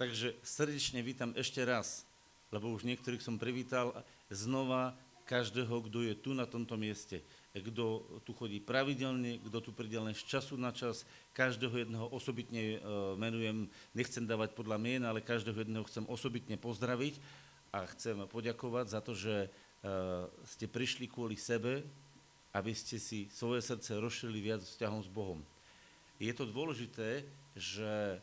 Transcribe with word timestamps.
Takže 0.00 0.32
srdečne 0.40 1.04
vítam 1.04 1.36
ešte 1.36 1.60
raz, 1.60 2.08
lebo 2.48 2.72
už 2.72 2.88
niektorých 2.88 3.20
som 3.20 3.36
privítal 3.36 3.92
znova 4.32 4.96
každého, 5.28 5.68
kto 5.68 6.00
je 6.00 6.16
tu 6.16 6.32
na 6.32 6.48
tomto 6.48 6.80
mieste, 6.80 7.20
kto 7.52 8.08
tu 8.24 8.32
chodí 8.32 8.64
pravidelne, 8.64 9.44
kto 9.44 9.60
tu 9.60 9.76
príde 9.76 10.00
len 10.00 10.16
z 10.16 10.24
času 10.24 10.56
na 10.56 10.72
čas, 10.72 11.04
každého 11.36 11.84
jedného 11.84 12.08
osobitne 12.08 12.80
uh, 12.80 13.12
menujem, 13.20 13.68
nechcem 13.92 14.24
dávať 14.24 14.56
podľa 14.56 14.80
mien, 14.80 15.04
ale 15.04 15.20
každého 15.20 15.68
jedného 15.68 15.84
chcem 15.84 16.08
osobitne 16.08 16.56
pozdraviť 16.56 17.20
a 17.68 17.84
chcem 17.92 18.24
poďakovať 18.24 18.86
za 18.88 19.04
to, 19.04 19.12
že 19.12 19.52
uh, 19.52 20.24
ste 20.48 20.64
prišli 20.64 21.12
kvôli 21.12 21.36
sebe, 21.36 21.84
aby 22.56 22.72
ste 22.72 22.96
si 22.96 23.28
svoje 23.28 23.60
srdce 23.60 24.00
rozšili 24.00 24.40
viac 24.40 24.64
vzťahom 24.64 25.04
s 25.04 25.12
Bohom. 25.12 25.44
Je 26.16 26.32
to 26.32 26.48
dôležité, 26.48 27.28
že 27.52 28.16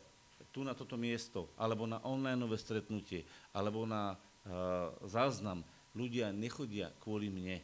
tu 0.50 0.64
na 0.64 0.72
toto 0.72 0.96
miesto, 0.98 1.52
alebo 1.56 1.84
na 1.84 2.00
online 2.04 2.44
stretnutie, 2.56 3.24
alebo 3.52 3.84
na 3.84 4.14
uh, 4.14 4.92
záznam, 5.04 5.62
ľudia 5.92 6.32
nechodia 6.32 6.92
kvôli 7.02 7.28
mne, 7.28 7.60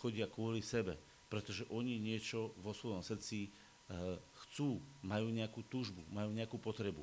chodia 0.00 0.26
kvôli 0.26 0.60
sebe, 0.62 0.98
pretože 1.26 1.66
oni 1.72 1.98
niečo 1.98 2.54
vo 2.60 2.74
svojom 2.74 3.02
srdci 3.02 3.50
uh, 3.50 4.18
chcú, 4.44 4.82
majú 5.02 5.30
nejakú 5.30 5.62
túžbu, 5.66 6.02
majú 6.10 6.30
nejakú 6.34 6.58
potrebu. 6.58 7.02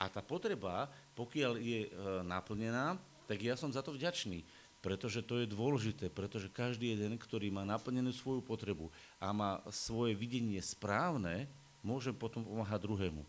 A 0.00 0.10
tá 0.10 0.18
potreba, 0.18 0.90
pokiaľ 1.14 1.52
je 1.60 1.80
uh, 1.86 1.90
naplnená, 2.26 2.98
tak 3.30 3.38
ja 3.40 3.54
som 3.54 3.70
za 3.70 3.80
to 3.80 3.94
vďačný, 3.94 4.42
pretože 4.82 5.22
to 5.22 5.38
je 5.38 5.46
dôležité, 5.46 6.10
pretože 6.10 6.50
každý 6.50 6.90
jeden, 6.90 7.14
ktorý 7.14 7.54
má 7.54 7.62
naplnenú 7.62 8.10
svoju 8.10 8.42
potrebu 8.42 8.90
a 9.22 9.30
má 9.30 9.62
svoje 9.70 10.18
videnie 10.18 10.58
správne, 10.58 11.46
môže 11.86 12.10
potom 12.10 12.42
pomáhať 12.42 12.82
druhému. 12.82 13.22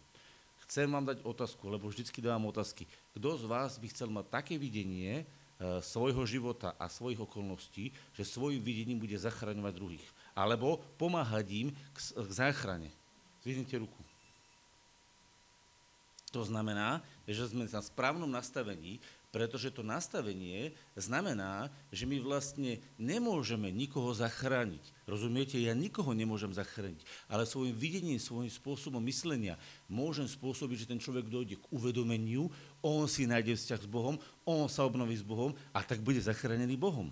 Chcem 0.74 0.90
vám 0.90 1.06
dať 1.06 1.22
otázku, 1.22 1.70
lebo 1.70 1.86
vždycky 1.86 2.18
dávam 2.18 2.50
otázky. 2.50 2.90
Kto 3.14 3.38
z 3.38 3.46
vás 3.46 3.78
by 3.78 3.94
chcel 3.94 4.10
mať 4.10 4.26
také 4.34 4.58
videnie 4.58 5.22
e, 5.22 5.26
svojho 5.86 6.26
života 6.26 6.74
a 6.82 6.90
svojich 6.90 7.22
okolností, 7.22 7.94
že 8.18 8.26
svojim 8.26 8.58
videním 8.58 8.98
bude 8.98 9.14
zachraňovať 9.14 9.70
druhých? 9.70 10.06
Alebo 10.34 10.82
pomáhať 10.98 11.46
im 11.54 11.70
k, 11.94 11.98
k 12.18 12.32
záchrane? 12.34 12.90
Zvihnite 13.46 13.86
ruku. 13.86 14.02
To 16.34 16.42
znamená, 16.42 17.06
že 17.30 17.54
sme 17.54 17.70
na 17.70 17.82
správnom 17.86 18.34
nastavení, 18.34 18.98
pretože 19.34 19.74
to 19.74 19.82
nastavenie 19.82 20.78
znamená, 20.94 21.74
že 21.90 22.06
my 22.06 22.22
vlastne 22.22 22.78
nemôžeme 23.02 23.74
nikoho 23.74 24.14
zachrániť. 24.14 25.10
Rozumiete? 25.10 25.58
Ja 25.58 25.74
nikoho 25.74 26.14
nemôžem 26.14 26.54
zachrániť, 26.54 27.02
ale 27.26 27.50
svojim 27.50 27.74
videním, 27.74 28.22
svojím 28.22 28.54
spôsobom 28.54 29.02
myslenia 29.10 29.58
môžem 29.90 30.30
spôsobiť, 30.30 30.86
že 30.86 30.90
ten 30.94 31.02
človek 31.02 31.34
dojde 31.34 31.58
k 31.58 31.66
uvedomeniu, 31.74 32.54
on 32.86 33.10
si 33.10 33.26
nájde 33.26 33.58
vzťah 33.58 33.82
s 33.82 33.90
Bohom, 33.90 34.22
on 34.46 34.70
sa 34.70 34.86
obnoví 34.86 35.18
s 35.18 35.26
Bohom 35.26 35.58
a 35.74 35.82
tak 35.82 36.06
bude 36.06 36.22
zachránený 36.22 36.78
Bohom. 36.78 37.10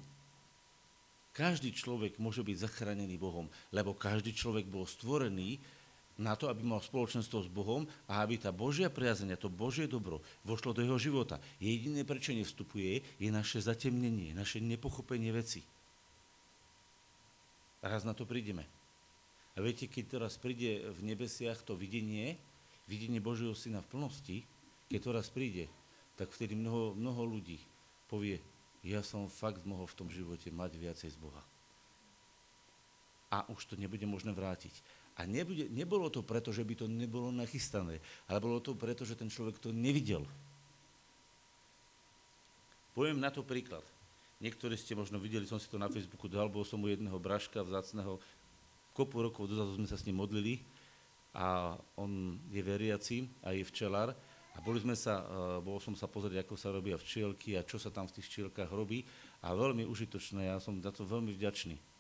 Každý 1.34 1.74
človek 1.74 2.22
môže 2.22 2.46
byť 2.46 2.70
zachránený 2.70 3.18
Bohom, 3.18 3.50
lebo 3.74 3.98
každý 3.98 4.30
človek 4.30 4.70
bol 4.70 4.86
stvorený 4.86 5.58
na 6.20 6.36
to, 6.36 6.52
aby 6.52 6.66
mal 6.66 6.84
spoločenstvo 6.84 7.45
s 7.45 7.50
Bohom 7.50 7.88
a 8.09 8.23
aby 8.23 8.36
tá 8.36 8.52
Božia 8.52 8.92
priazeň 8.92 9.36
a 9.36 9.42
to 9.42 9.48
Božie 9.48 9.88
dobro 9.88 10.20
vošlo 10.44 10.76
do 10.76 10.84
jeho 10.84 11.00
života. 11.00 11.40
Jediné, 11.58 12.03
prečo 12.03 12.36
nevstupuje, 12.36 13.03
je 13.20 13.30
naše 13.31 13.64
zatemnenie, 13.64 14.36
naše 14.36 14.59
nepochopenie 14.59 15.31
veci. 15.31 15.64
A 17.81 17.90
raz 17.90 18.06
na 18.06 18.14
to 18.14 18.30
prídeme. 18.30 18.68
A 19.56 19.59
viete, 19.59 19.90
keď 19.90 20.20
teraz 20.20 20.40
príde 20.40 20.86
v 20.94 21.00
nebesiach 21.12 21.59
to 21.66 21.76
videnie, 21.76 22.40
videnie 22.88 23.20
Božieho 23.20 23.52
Syna 23.58 23.84
v 23.84 23.92
plnosti, 23.98 24.38
keď 24.88 25.00
to 25.00 25.09
raz 25.12 25.28
príde, 25.28 25.68
tak 26.16 26.31
vtedy 26.31 26.56
mnoho, 26.56 26.94
mnoho 26.94 27.23
ľudí 27.25 27.59
povie, 28.12 28.44
ja 28.84 29.06
som 29.06 29.30
fakt 29.30 29.64
mohol 29.64 29.86
v 29.88 29.98
tom 29.98 30.09
živote 30.09 30.50
mať 30.52 30.72
viacej 30.78 31.09
z 31.14 31.18
Boha. 31.18 31.41
A 33.31 33.47
už 33.47 33.63
to 33.63 33.80
nebude 33.80 34.03
možné 34.03 34.36
vrátiť. 34.36 34.74
A 35.20 35.28
nebude, 35.28 35.68
nebolo 35.68 36.08
to 36.08 36.24
preto, 36.24 36.56
že 36.56 36.64
by 36.64 36.74
to 36.74 36.86
nebolo 36.88 37.30
nachystané, 37.36 38.00
ale 38.32 38.40
bolo 38.40 38.64
to 38.64 38.74
preto, 38.74 39.04
že 39.04 39.20
ten 39.20 39.28
človek 39.28 39.60
to 39.60 39.76
nevidel. 39.76 40.24
Poviem 42.96 43.20
na 43.20 43.32
to 43.32 43.44
príklad. 43.44 43.84
Niektorí 44.42 44.74
ste 44.74 44.98
možno 44.98 45.22
videli, 45.22 45.46
som 45.46 45.62
si 45.62 45.70
to 45.70 45.78
na 45.78 45.92
Facebooku 45.92 46.26
dal, 46.26 46.50
bol 46.50 46.66
som 46.66 46.82
u 46.82 46.90
jedného 46.90 47.16
braška 47.22 47.62
vzácného, 47.62 48.18
kopu 48.98 49.22
rokov 49.22 49.48
dozadu 49.48 49.78
sme 49.78 49.88
sa 49.88 49.96
s 49.96 50.04
ním 50.10 50.20
modlili 50.20 50.60
a 51.32 51.78
on 51.96 52.36
je 52.52 52.60
veriaci 52.60 53.30
a 53.46 53.56
je 53.56 53.64
včelár 53.64 54.12
a 54.52 54.60
boli 54.60 54.84
sme 54.84 54.98
sa, 54.98 55.24
e, 55.24 55.26
bol 55.64 55.80
som 55.80 55.96
sa 55.96 56.12
pozrieť, 56.12 56.44
ako 56.44 56.56
sa 56.60 56.74
robia 56.74 57.00
včielky 57.00 57.56
a 57.56 57.64
čo 57.64 57.80
sa 57.80 57.88
tam 57.88 58.10
v 58.10 58.20
tých 58.20 58.28
včielkách 58.28 58.72
robí 58.74 59.06
a 59.46 59.56
veľmi 59.56 59.88
užitočné, 59.88 60.52
ja 60.52 60.60
som 60.60 60.76
za 60.84 60.92
to 60.92 61.08
veľmi 61.08 61.32
vďačný. 61.32 61.91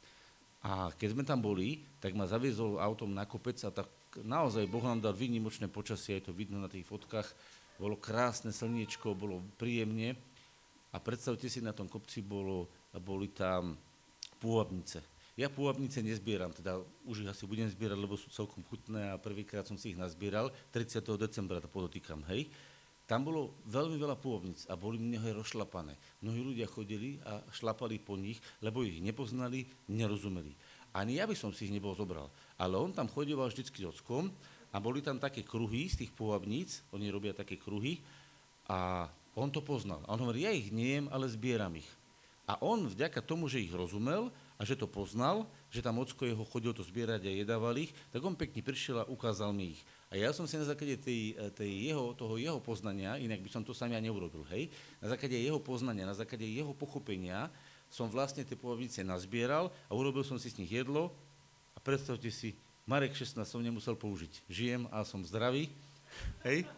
A 0.61 0.93
keď 0.93 1.17
sme 1.17 1.23
tam 1.25 1.41
boli, 1.41 1.81
tak 1.97 2.13
ma 2.13 2.29
zaviezol 2.29 2.77
autom 2.77 3.09
na 3.09 3.25
kopec 3.25 3.57
a 3.65 3.73
tak 3.73 3.89
naozaj 4.21 4.69
Boh 4.69 4.83
nám 4.85 5.01
dal 5.01 5.17
výnimočné 5.17 5.65
počasie, 5.71 6.21
je 6.21 6.29
to 6.29 6.37
vidno 6.37 6.61
na 6.61 6.69
tých 6.69 6.85
fotkách, 6.85 7.25
bolo 7.81 7.97
krásne 7.97 8.53
slniečko, 8.53 9.17
bolo 9.17 9.41
príjemne 9.57 10.13
a 10.93 11.01
predstavte 11.01 11.49
si, 11.49 11.65
na 11.65 11.73
tom 11.73 11.89
kopci 11.89 12.21
bolo, 12.21 12.69
boli 13.01 13.33
tam 13.33 13.73
pôvabnice. 14.37 15.01
Ja 15.39 15.47
pôvabnice 15.49 16.03
nezbieram, 16.05 16.53
teda 16.53 16.77
už 17.07 17.25
ich 17.25 17.31
asi 17.31 17.49
budem 17.49 17.65
zbierať, 17.65 17.97
lebo 17.97 18.19
sú 18.19 18.29
celkom 18.29 18.61
chutné 18.67 19.15
a 19.15 19.17
prvýkrát 19.17 19.65
som 19.65 19.79
si 19.79 19.95
ich 19.95 19.97
nazbieral, 19.97 20.53
30. 20.75 21.01
decembra 21.17 21.63
to 21.63 21.71
podotýkam, 21.71 22.21
hej. 22.29 22.51
Tam 23.11 23.27
bolo 23.27 23.59
veľmi 23.67 23.99
veľa 23.99 24.15
pôvnic 24.15 24.63
a 24.71 24.79
boli 24.79 24.95
mnohé 24.95 25.35
rozšlapané. 25.35 25.99
Mnohí 26.23 26.47
ľudia 26.47 26.63
chodili 26.63 27.19
a 27.27 27.43
šlapali 27.51 27.99
po 27.99 28.15
nich, 28.15 28.39
lebo 28.63 28.87
ich 28.87 29.03
nepoznali, 29.03 29.67
nerozumeli. 29.91 30.55
Ani 30.95 31.19
ja 31.19 31.27
by 31.27 31.35
som 31.35 31.51
si 31.51 31.67
ich 31.67 31.75
nebol 31.75 31.91
zobral. 31.91 32.31
Ale 32.55 32.79
on 32.79 32.95
tam 32.95 33.11
chodieval 33.11 33.51
vždycky 33.51 33.83
s 33.83 33.99
ockom 33.99 34.31
a 34.71 34.79
boli 34.79 35.03
tam 35.03 35.19
také 35.19 35.43
kruhy 35.43 35.91
z 35.91 36.07
tých 36.07 36.15
pôvabníc, 36.15 36.87
oni 36.95 37.11
robia 37.11 37.35
také 37.35 37.59
kruhy 37.59 37.99
a 38.71 39.11
on 39.35 39.51
to 39.51 39.59
poznal. 39.59 39.99
A 40.07 40.15
on 40.15 40.23
hovorí, 40.23 40.47
ja 40.47 40.55
ich 40.55 40.71
nejem, 40.71 41.11
ale 41.11 41.27
zbieram 41.27 41.75
ich. 41.75 41.91
A 42.47 42.63
on 42.63 42.87
vďaka 42.87 43.19
tomu, 43.27 43.51
že 43.51 43.59
ich 43.59 43.75
rozumel 43.75 44.31
a 44.61 44.65
že 44.67 44.77
to 44.77 44.85
poznal, 44.85 45.49
že 45.73 45.81
tam 45.81 45.97
ocko 45.97 46.21
jeho 46.21 46.45
chodil 46.45 46.69
to 46.69 46.85
zbierať 46.85 47.25
a 47.25 47.33
jedával 47.33 47.73
ich, 47.81 47.89
tak 48.13 48.21
on 48.21 48.37
pekne 48.37 48.61
prišiel 48.61 49.01
a 49.01 49.09
ukázal 49.09 49.49
mi 49.49 49.73
ich. 49.73 49.81
A 50.13 50.21
ja 50.21 50.29
som 50.29 50.45
si 50.45 50.53
na 50.53 50.69
základe 50.69 51.01
tej, 51.01 51.33
tej 51.57 51.89
jeho, 51.89 52.13
toho 52.13 52.37
jeho 52.37 52.61
poznania, 52.61 53.17
inak 53.17 53.41
by 53.41 53.49
som 53.49 53.65
to 53.65 53.73
sám 53.73 53.89
ja 53.89 53.97
neurobil, 53.97 54.45
hej, 54.53 54.69
na 55.01 55.09
základe 55.09 55.33
jeho 55.33 55.57
poznania, 55.57 56.05
na 56.05 56.13
základe 56.13 56.45
jeho 56.45 56.77
pochopenia 56.77 57.49
som 57.89 58.05
vlastne 58.05 58.45
tie 58.45 58.53
pôvabnice 58.53 59.01
nazbieral 59.01 59.73
a 59.89 59.97
urobil 59.97 60.21
som 60.21 60.37
si 60.37 60.53
s 60.53 60.61
nich 60.61 60.69
jedlo 60.69 61.09
a 61.73 61.81
predstavte 61.81 62.29
si, 62.29 62.53
Marek 62.85 63.17
16 63.17 63.41
som 63.41 63.65
nemusel 63.65 63.97
použiť. 63.97 64.45
Žijem 64.45 64.85
a 64.93 65.01
som 65.01 65.25
zdravý, 65.25 65.73
hej. 66.45 66.69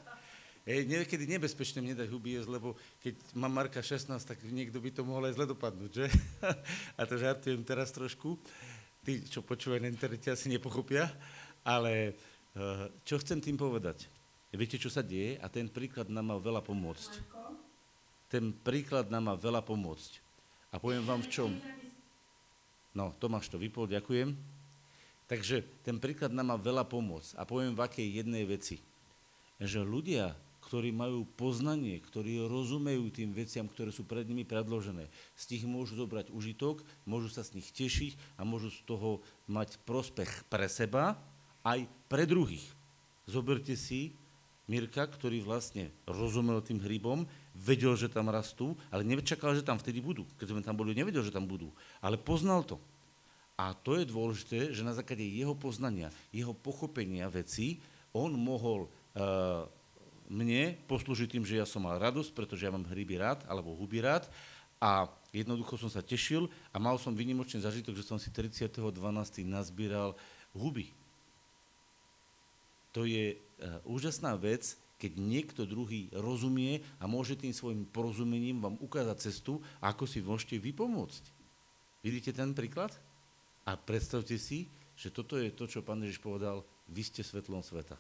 Je 0.64 0.88
niekedy 0.88 1.28
nebezpečné 1.28 1.84
mne 1.84 2.00
dať 2.00 2.08
huby 2.08 2.40
jesť, 2.40 2.56
lebo 2.56 2.80
keď 3.04 3.20
mám 3.36 3.52
Marka 3.52 3.84
16, 3.84 4.16
tak 4.24 4.40
niekto 4.48 4.80
by 4.80 4.90
to 4.96 5.04
mohol 5.04 5.28
aj 5.28 5.36
zle 5.36 5.46
dopadnúť, 5.52 5.92
že? 5.92 6.08
A 7.00 7.04
to 7.04 7.20
žartujem 7.20 7.60
teraz 7.68 7.92
trošku. 7.92 8.40
Tí, 9.04 9.28
čo 9.28 9.44
počúvajú 9.44 9.84
na 9.84 9.92
internete, 9.92 10.32
asi 10.32 10.48
nepochopia, 10.48 11.12
ale 11.68 12.16
Eh, 12.54 12.86
čo 13.02 13.18
chcem 13.18 13.42
tým 13.42 13.58
povedať? 13.58 14.06
Viete, 14.54 14.78
čo 14.78 14.86
sa 14.86 15.02
deje? 15.02 15.42
A 15.42 15.50
ten 15.50 15.66
príklad 15.66 16.14
nám 16.14 16.30
má 16.30 16.38
veľa 16.38 16.62
pomôcť. 16.62 17.12
Ten 18.30 18.54
príklad 18.54 19.10
nám 19.10 19.34
má 19.34 19.36
veľa 19.38 19.66
pomôcť. 19.66 20.22
A 20.70 20.78
poviem 20.78 21.02
vám 21.02 21.26
v 21.26 21.32
čom. 21.34 21.52
No, 22.94 23.18
Tomáš 23.18 23.50
to 23.50 23.58
vypol, 23.58 23.90
ďakujem. 23.90 24.38
Takže 25.26 25.66
ten 25.82 25.98
príklad 25.98 26.30
nám 26.30 26.54
má 26.54 26.58
veľa 26.62 26.86
pomôcť. 26.86 27.42
A 27.42 27.50
poviem 27.50 27.74
v 27.74 27.82
akej 27.82 28.22
jednej 28.22 28.46
veci. 28.46 28.78
Že 29.58 29.82
ľudia, 29.82 30.38
ktorí 30.74 30.90
majú 30.90 31.30
poznanie, 31.38 32.02
ktorí 32.02 32.50
rozumejú 32.50 33.14
tým 33.14 33.30
veciam, 33.30 33.70
ktoré 33.70 33.94
sú 33.94 34.10
pred 34.10 34.26
nimi 34.26 34.42
predložené, 34.42 35.06
z 35.38 35.44
tých 35.46 35.70
môžu 35.70 35.94
zobrať 35.94 36.34
užitok, 36.34 36.82
môžu 37.06 37.30
sa 37.30 37.46
z 37.46 37.62
nich 37.62 37.70
tešiť 37.70 38.42
a 38.42 38.42
môžu 38.42 38.74
z 38.74 38.82
toho 38.90 39.22
mať 39.46 39.78
prospech 39.86 40.50
pre 40.50 40.66
seba, 40.66 41.14
aj 41.62 41.86
pre 42.10 42.26
druhých. 42.26 42.66
Zoberte 43.30 43.78
si 43.78 44.18
Mirka, 44.66 45.06
ktorý 45.06 45.46
vlastne 45.46 45.94
rozumel 46.10 46.58
tým 46.66 46.82
hrybom, 46.82 47.30
vedel, 47.54 47.94
že 47.94 48.10
tam 48.10 48.34
rastú, 48.34 48.74
ale 48.90 49.06
nečakal, 49.06 49.54
že 49.54 49.62
tam 49.62 49.78
vtedy 49.78 50.02
budú. 50.02 50.26
Keď 50.42 50.58
sme 50.58 50.66
tam 50.66 50.74
boli, 50.74 50.98
nevedel, 50.98 51.22
že 51.22 51.30
tam 51.30 51.46
budú, 51.46 51.70
ale 52.02 52.18
poznal 52.18 52.66
to. 52.66 52.82
A 53.62 53.78
to 53.78 53.94
je 54.02 54.10
dôležité, 54.10 54.74
že 54.74 54.82
na 54.82 54.98
základe 54.98 55.22
jeho 55.22 55.54
poznania, 55.54 56.10
jeho 56.34 56.58
pochopenia 56.58 57.30
vecí, 57.30 57.78
on 58.10 58.34
mohol 58.34 58.90
uh, 59.14 59.70
mne 60.34 60.74
poslúžiť 60.90 61.38
tým, 61.38 61.46
že 61.46 61.62
ja 61.62 61.66
som 61.70 61.86
mal 61.86 62.02
radosť, 62.02 62.34
pretože 62.34 62.66
ja 62.66 62.74
mám 62.74 62.90
hryby 62.90 63.22
rád, 63.22 63.46
alebo 63.46 63.78
huby 63.78 64.02
rád, 64.02 64.26
a 64.82 65.08
jednoducho 65.32 65.80
som 65.80 65.88
sa 65.88 66.04
tešil 66.04 66.52
a 66.74 66.82
mal 66.82 67.00
som 67.00 67.16
vynimočný 67.16 67.62
zažitok, 67.62 67.96
že 67.96 68.04
som 68.04 68.20
si 68.20 68.28
30.12. 68.34 68.84
nazbieral 69.48 70.18
huby 70.52 70.92
to 72.94 73.10
je 73.10 73.36
uh, 73.36 73.82
úžasná 73.90 74.38
vec, 74.38 74.78
keď 75.02 75.20
niekto 75.20 75.62
druhý 75.68 76.08
rozumie 76.14 76.86
a 77.02 77.10
môže 77.10 77.36
tým 77.36 77.52
svojim 77.52 77.84
porozumením 77.90 78.62
vám 78.62 78.78
ukázať 78.80 79.18
cestu, 79.20 79.60
ako 79.84 80.08
si 80.08 80.24
môžete 80.24 80.62
vypomôcť. 80.62 81.24
Vidíte 82.06 82.32
ten 82.32 82.56
príklad? 82.56 82.94
A 83.68 83.76
predstavte 83.76 84.38
si, 84.38 84.70
že 84.96 85.12
toto 85.12 85.36
je 85.36 85.50
to, 85.52 85.68
čo 85.68 85.84
pán 85.84 86.00
Ježiš 86.06 86.22
povedal, 86.22 86.64
vy 86.88 87.02
ste 87.04 87.26
svetlom 87.26 87.66
sveta. 87.66 87.98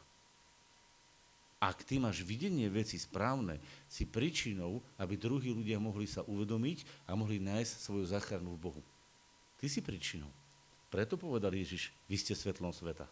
Ak 1.63 1.87
ty 1.87 1.95
máš 1.95 2.27
videnie 2.27 2.67
veci 2.67 2.99
správne, 2.99 3.55
si 3.87 4.03
príčinou, 4.03 4.83
aby 4.99 5.15
druhí 5.15 5.47
ľudia 5.47 5.79
mohli 5.79 6.03
sa 6.03 6.19
uvedomiť 6.27 7.07
a 7.07 7.15
mohli 7.15 7.39
nájsť 7.39 7.73
svoju 7.79 8.03
záchranu 8.11 8.59
v 8.59 8.63
Bohu. 8.67 8.81
Ty 9.63 9.71
si 9.71 9.79
príčinou. 9.79 10.27
Preto 10.91 11.15
povedal 11.15 11.55
Ježiš, 11.55 11.95
vy 12.11 12.19
ste 12.19 12.35
svetlom 12.35 12.75
sveta. 12.75 13.07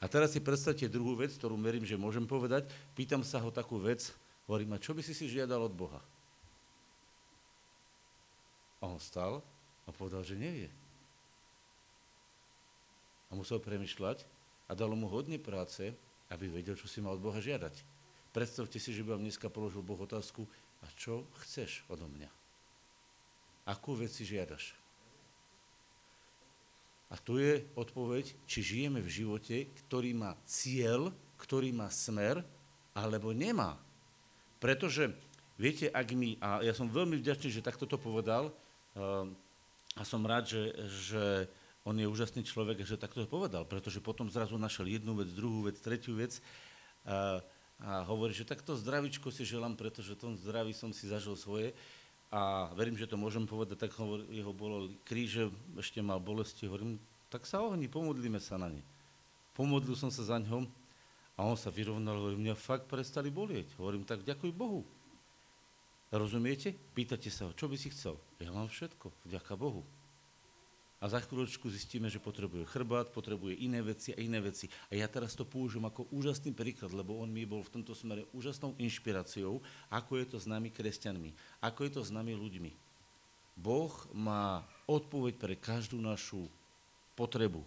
A 0.00 0.08
teraz 0.08 0.32
si 0.32 0.40
predstavte 0.40 0.88
druhú 0.88 1.20
vec, 1.20 1.36
ktorú 1.36 1.60
verím, 1.60 1.84
že 1.84 2.00
môžem 2.00 2.24
povedať. 2.24 2.64
Pýtam 2.96 3.20
sa 3.20 3.44
ho 3.44 3.52
takú 3.52 3.76
vec, 3.76 4.08
hovorím, 4.48 4.72
a 4.72 4.80
čo 4.80 4.96
by 4.96 5.04
si 5.04 5.12
si 5.12 5.28
žiadal 5.28 5.68
od 5.68 5.76
Boha? 5.76 6.00
A 8.80 8.88
on 8.88 8.96
stal 8.96 9.44
a 9.84 9.92
povedal, 9.92 10.24
že 10.24 10.32
nevie. 10.32 10.72
A 13.28 13.36
musel 13.36 13.60
premyšľať 13.60 14.24
a 14.64 14.72
dalo 14.72 14.96
mu 14.96 15.12
hodne 15.12 15.36
práce, 15.36 15.92
aby 16.30 16.50
vedel, 16.50 16.74
čo 16.74 16.90
si 16.90 16.98
mal 16.98 17.14
od 17.14 17.24
Boha 17.24 17.38
žiadať. 17.38 17.74
Predstavte 18.34 18.76
si, 18.76 18.92
že 18.92 19.00
by 19.06 19.16
vám 19.16 19.24
dneska 19.24 19.48
položil 19.48 19.80
Boh 19.80 19.98
otázku, 19.98 20.44
a 20.84 20.86
čo 20.92 21.24
chceš 21.40 21.82
odo 21.88 22.04
mňa? 22.04 22.28
Akú 23.66 23.96
vec 23.96 24.12
si 24.12 24.28
žiadaš? 24.28 24.76
A 27.06 27.16
tu 27.16 27.38
je 27.38 27.62
odpoveď, 27.78 28.34
či 28.50 28.58
žijeme 28.62 28.98
v 28.98 29.08
živote, 29.08 29.70
ktorý 29.86 30.10
má 30.12 30.34
cieľ, 30.44 31.14
ktorý 31.38 31.70
má 31.70 31.86
smer, 31.88 32.42
alebo 32.92 33.30
nemá. 33.30 33.78
Pretože, 34.58 35.14
viete, 35.54 35.86
ak 35.86 36.08
my, 36.12 36.36
a 36.42 36.66
ja 36.66 36.74
som 36.74 36.90
veľmi 36.90 37.22
vďačný, 37.22 37.48
že 37.54 37.64
takto 37.64 37.86
to 37.86 37.94
povedal, 37.94 38.50
a 39.96 40.02
som 40.02 40.26
rád, 40.26 40.50
že, 40.50 40.62
že 41.08 41.24
on 41.86 41.94
je 41.94 42.10
úžasný 42.10 42.42
človek, 42.42 42.82
že 42.82 42.98
takto 42.98 43.22
to 43.22 43.30
povedal, 43.30 43.62
pretože 43.62 44.02
potom 44.02 44.26
zrazu 44.26 44.58
našiel 44.58 44.90
jednu 44.90 45.14
vec, 45.14 45.30
druhú 45.30 45.70
vec, 45.70 45.78
tretiu 45.78 46.18
vec 46.18 46.42
a, 47.06 47.38
a 47.78 48.02
hovorí, 48.10 48.34
že 48.34 48.42
takto 48.42 48.74
zdravičko 48.74 49.30
si 49.30 49.46
želám, 49.46 49.78
pretože 49.78 50.18
tom 50.18 50.34
zdraví 50.34 50.74
som 50.74 50.90
si 50.90 51.06
zažil 51.06 51.38
svoje 51.38 51.70
a 52.34 52.74
verím, 52.74 52.98
že 52.98 53.06
to 53.06 53.14
môžem 53.14 53.46
povedať, 53.46 53.86
tak 53.86 53.94
hovor, 53.94 54.26
jeho 54.34 54.50
bolo 54.50 54.90
kríže, 55.06 55.46
ešte 55.78 56.02
mal 56.02 56.18
bolesti, 56.18 56.66
hovorím, 56.66 56.98
tak 57.30 57.46
sa 57.46 57.62
ohni, 57.62 57.86
pomodlíme 57.86 58.42
sa 58.42 58.58
na 58.58 58.66
ne. 58.66 58.82
Pomodlil 59.54 59.94
som 59.94 60.10
sa 60.10 60.26
za 60.26 60.42
ňom 60.42 60.66
a 61.38 61.40
on 61.46 61.54
sa 61.54 61.70
vyrovnal, 61.70 62.18
hovorím, 62.18 62.50
mňa 62.50 62.58
fakt 62.58 62.90
prestali 62.90 63.30
bolieť. 63.30 63.70
Hovorím, 63.78 64.02
tak 64.02 64.26
ďakuj 64.26 64.50
Bohu. 64.50 64.82
Rozumiete? 66.10 66.74
Pýtate 66.98 67.30
sa 67.30 67.46
ho, 67.46 67.54
čo 67.54 67.70
by 67.70 67.78
si 67.78 67.94
chcel? 67.94 68.18
Ja 68.42 68.50
mám 68.50 68.66
všetko, 68.66 69.14
vďaka 69.22 69.54
Bohu 69.54 69.86
a 70.96 71.12
za 71.12 71.20
chvíľočku 71.20 71.68
zistíme, 71.68 72.08
že 72.08 72.16
potrebuje 72.16 72.64
chrbát, 72.72 73.12
potrebuje 73.12 73.60
iné 73.60 73.84
veci 73.84 74.16
a 74.16 74.18
iné 74.18 74.40
veci. 74.40 74.72
A 74.88 74.96
ja 74.96 75.04
teraz 75.04 75.36
to 75.36 75.44
použijem 75.44 75.84
ako 75.84 76.08
úžasný 76.08 76.56
príklad, 76.56 76.96
lebo 76.96 77.20
on 77.20 77.28
mi 77.28 77.44
bol 77.44 77.60
v 77.60 77.80
tomto 77.80 77.92
smere 77.92 78.24
úžasnou 78.32 78.72
inšpiráciou, 78.80 79.60
ako 79.92 80.12
je 80.16 80.26
to 80.32 80.38
s 80.40 80.48
nami 80.48 80.72
kresťanmi, 80.72 81.60
ako 81.60 81.80
je 81.84 81.90
to 81.92 82.02
s 82.02 82.08
nami 82.08 82.32
ľuďmi. 82.32 82.72
Boh 83.56 83.92
má 84.16 84.64
odpoveď 84.88 85.34
pre 85.36 85.54
každú 85.56 86.00
našu 86.00 86.48
potrebu. 87.12 87.60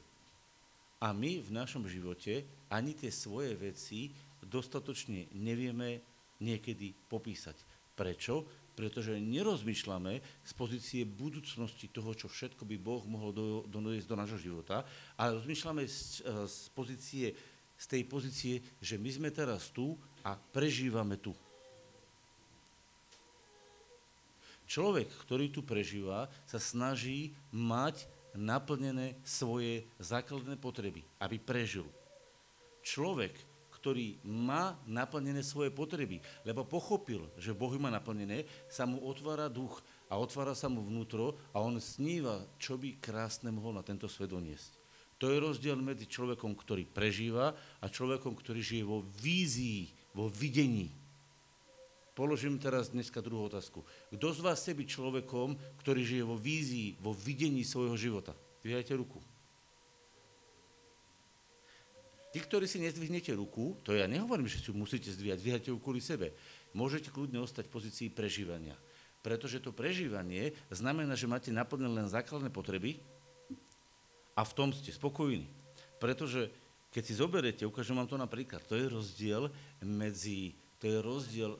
A 1.00 1.14
my 1.14 1.42
v 1.42 1.50
našom 1.54 1.86
živote 1.86 2.46
ani 2.70 2.98
tie 2.98 3.14
svoje 3.14 3.54
veci 3.58 4.14
dostatočne 4.42 5.30
nevieme 5.38 6.02
niekedy 6.42 6.94
popísať. 7.08 7.56
Prečo? 7.94 8.48
Pretože 8.80 9.20
nerozmýšľame 9.20 10.24
z 10.24 10.52
pozície 10.56 11.04
budúcnosti 11.04 11.92
toho, 11.92 12.16
čo 12.16 12.31
všetko 12.31 12.64
by 12.64 12.80
Boh 12.80 13.04
mohol 13.04 13.36
do, 13.36 13.46
doniesť 13.68 14.08
do 14.08 14.16
nášho 14.16 14.40
života, 14.40 14.88
ale 15.20 15.36
rozmýšľame 15.36 15.84
z, 15.84 16.24
e, 16.24 16.48
z 16.48 16.58
pozície, 16.72 17.28
z 17.76 17.86
tej 17.92 18.04
pozície, 18.08 18.64
že 18.80 18.96
my 18.96 19.12
sme 19.12 19.30
teraz 19.36 19.68
tu 19.68 20.00
a 20.24 20.40
prežívame 20.40 21.20
tu. 21.20 21.36
Človek, 24.64 25.12
ktorý 25.28 25.52
tu 25.52 25.60
prežíva, 25.60 26.32
sa 26.48 26.62
snaží 26.62 27.36
mať 27.52 28.08
naplnené 28.32 29.20
svoje 29.28 29.84
základné 30.00 30.56
potreby, 30.56 31.04
aby 31.20 31.36
prežil. 31.36 31.84
Človek, 32.80 33.36
ktorý 33.80 34.20
má 34.28 34.76
naplnené 34.84 35.40
svoje 35.40 35.72
potreby, 35.72 36.20
lebo 36.44 36.68
pochopil, 36.68 37.31
že 37.40 37.56
Boh 37.56 37.72
má 37.80 37.88
naplnené, 37.88 38.44
sa 38.68 38.84
mu 38.84 39.00
otvára 39.08 39.48
duch 39.48 39.80
a 40.12 40.20
otvára 40.20 40.52
sa 40.52 40.68
mu 40.68 40.84
vnútro 40.84 41.40
a 41.56 41.64
on 41.64 41.80
sníva, 41.80 42.44
čo 42.60 42.76
by 42.76 43.00
krásne 43.00 43.48
mohol 43.56 43.80
na 43.80 43.84
tento 43.88 44.12
svet 44.12 44.36
doniesť. 44.36 44.76
To 45.20 45.31
je 45.31 45.40
rozdiel 45.40 45.76
medzi 45.80 46.08
človekom, 46.08 46.56
ktorý 46.56 46.88
prežíva 46.88 47.52
a 47.80 47.86
človekom, 47.92 48.36
ktorý 48.36 48.60
žije 48.64 48.84
vo 48.88 49.04
vízii, 49.20 49.92
vo 50.16 50.32
videní. 50.32 50.96
Položím 52.16 52.60
teraz 52.60 52.92
dneska 52.92 53.24
druhú 53.24 53.48
otázku. 53.48 53.84
Kto 54.12 54.28
z 54.36 54.40
vás 54.44 54.60
chce 54.60 54.75
byť 54.75 54.88
človekom, 54.92 55.56
ktorý 55.80 56.02
žije 56.04 56.24
vo 56.28 56.36
vízii, 56.36 57.00
vo 57.00 57.16
videní 57.16 57.64
svojho 57.64 57.96
života? 57.96 58.36
Vyhajte 58.60 58.92
ruku. 58.96 59.24
Tí, 62.30 62.38
ktorí 62.38 62.70
si 62.70 62.78
nezdvihnete 62.78 63.34
ruku, 63.34 63.74
to 63.81 63.98
ja 63.98 64.06
nehovorím, 64.06 64.46
že 64.46 64.62
si 64.62 64.70
musíte 64.70 65.10
zdvíjať, 65.10 65.42
zdvíhate 65.42 65.70
ju 65.74 65.81
kvôli 65.81 65.98
sebe. 65.98 66.38
Môžete 66.78 67.10
kľudne 67.10 67.42
ostať 67.42 67.66
v 67.66 67.74
pozícii 67.74 68.08
prežívania. 68.14 68.78
Pretože 69.26 69.60
to 69.60 69.74
prežívanie 69.74 70.54
znamená, 70.70 71.18
že 71.18 71.26
máte 71.26 71.50
naplnené 71.50 71.90
len 71.90 72.08
základné 72.08 72.54
potreby 72.54 73.02
a 74.38 74.46
v 74.46 74.56
tom 74.56 74.70
ste 74.70 74.94
spokojní. 74.94 75.50
Pretože 75.98 76.54
keď 76.94 77.04
si 77.04 77.14
zoberete, 77.18 77.64
ukážem 77.66 77.98
vám 77.98 78.10
to 78.10 78.16
napríklad, 78.16 78.62
to 78.64 78.78
je 78.78 78.88
rozdiel 78.88 79.50
medzi, 79.82 80.54
to 80.78 80.86
je 80.86 80.98
rozdiel, 81.02 81.52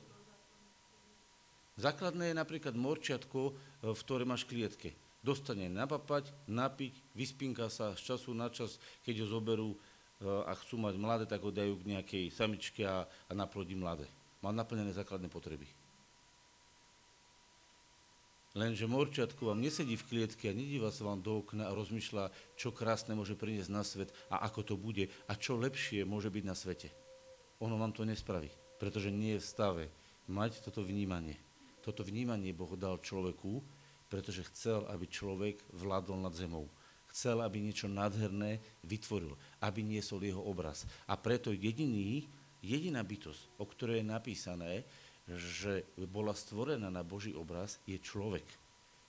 základné 1.76 2.30
je 2.30 2.40
napríklad 2.40 2.78
morčiatko, 2.78 3.54
v 3.84 4.00
ktoré 4.06 4.22
máš 4.22 4.46
klietke. 4.46 4.94
Dostane 5.20 5.68
napapať, 5.68 6.32
napiť, 6.48 6.96
vyspinka 7.12 7.68
sa 7.68 7.92
z 7.92 8.14
času 8.14 8.32
na 8.32 8.48
čas, 8.48 8.80
keď 9.04 9.22
ho 9.22 9.26
zoberú 9.28 9.68
a 10.20 10.52
chcú 10.52 10.76
mať 10.76 10.94
mladé, 11.00 11.24
tak 11.24 11.40
ho 11.40 11.48
dajú 11.48 11.80
k 11.80 11.88
nejakej 11.96 12.24
samičke 12.28 12.84
a, 12.84 13.08
a 13.08 13.32
naplodí 13.32 13.72
mladé. 13.72 14.04
Má 14.44 14.52
naplnené 14.52 14.92
základné 14.92 15.32
potreby. 15.32 15.64
Lenže 18.50 18.90
morčiatko 18.90 19.54
vám 19.54 19.62
nesedí 19.62 19.94
v 19.94 20.06
klietke 20.10 20.50
a 20.50 20.56
nedíva 20.56 20.90
sa 20.90 21.06
vám 21.06 21.22
do 21.22 21.38
okna 21.38 21.70
a 21.70 21.76
rozmýšľa, 21.76 22.34
čo 22.58 22.74
krásne 22.74 23.14
môže 23.14 23.38
priniesť 23.38 23.70
na 23.70 23.86
svet 23.86 24.10
a 24.26 24.42
ako 24.42 24.60
to 24.66 24.74
bude 24.74 25.06
a 25.30 25.32
čo 25.38 25.54
lepšie 25.54 26.02
môže 26.02 26.34
byť 26.34 26.44
na 26.44 26.58
svete. 26.58 26.90
Ono 27.62 27.78
vám 27.78 27.94
to 27.94 28.02
nespraví, 28.02 28.50
pretože 28.82 29.14
nie 29.14 29.38
je 29.38 29.42
v 29.44 29.50
stave 29.54 29.84
mať 30.26 30.66
toto 30.66 30.82
vnímanie. 30.82 31.38
Toto 31.80 32.02
vnímanie 32.02 32.50
Boh 32.50 32.74
dal 32.74 32.98
človeku, 32.98 33.62
pretože 34.10 34.42
chcel, 34.50 34.82
aby 34.90 35.06
človek 35.06 35.62
vládol 35.70 36.18
nad 36.18 36.34
zemou 36.34 36.66
chcel, 37.10 37.42
aby 37.42 37.58
niečo 37.60 37.90
nádherné 37.90 38.62
vytvoril, 38.86 39.34
aby 39.60 39.82
niesol 39.82 40.22
jeho 40.22 40.40
obraz. 40.40 40.86
A 41.10 41.18
preto 41.18 41.50
jediný, 41.50 42.24
jediná 42.62 43.02
bytosť, 43.02 43.60
o 43.60 43.64
ktorej 43.66 44.02
je 44.02 44.06
napísané, 44.06 44.72
že 45.30 45.86
bola 46.10 46.34
stvorená 46.34 46.90
na 46.90 47.06
Boží 47.06 47.30
obraz, 47.34 47.78
je 47.86 47.98
človek. 47.98 48.46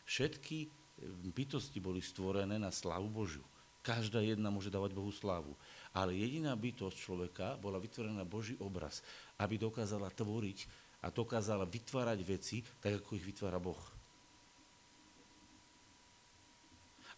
Všetky 0.05 0.69
bytosti 1.33 1.81
boli 1.81 2.03
stvorené 2.03 2.61
na 2.61 2.69
slávu 2.69 3.09
Božiu. 3.09 3.45
Každá 3.81 4.21
jedna 4.21 4.53
môže 4.53 4.69
dávať 4.69 4.93
Bohu 4.93 5.09
slávu. 5.09 5.57
Ale 5.89 6.13
jediná 6.13 6.53
bytosť 6.53 6.93
človeka 6.93 7.57
bola 7.57 7.81
vytvorená 7.81 8.21
na 8.21 8.27
Boží 8.27 8.53
obraz, 8.61 9.01
aby 9.41 9.57
dokázala 9.57 10.13
tvoriť 10.13 10.69
a 11.01 11.09
dokázala 11.09 11.65
vytvárať 11.65 12.19
veci, 12.21 12.61
tak 12.77 13.01
ako 13.01 13.17
ich 13.17 13.25
vytvára 13.25 13.57
Boh. 13.57 13.81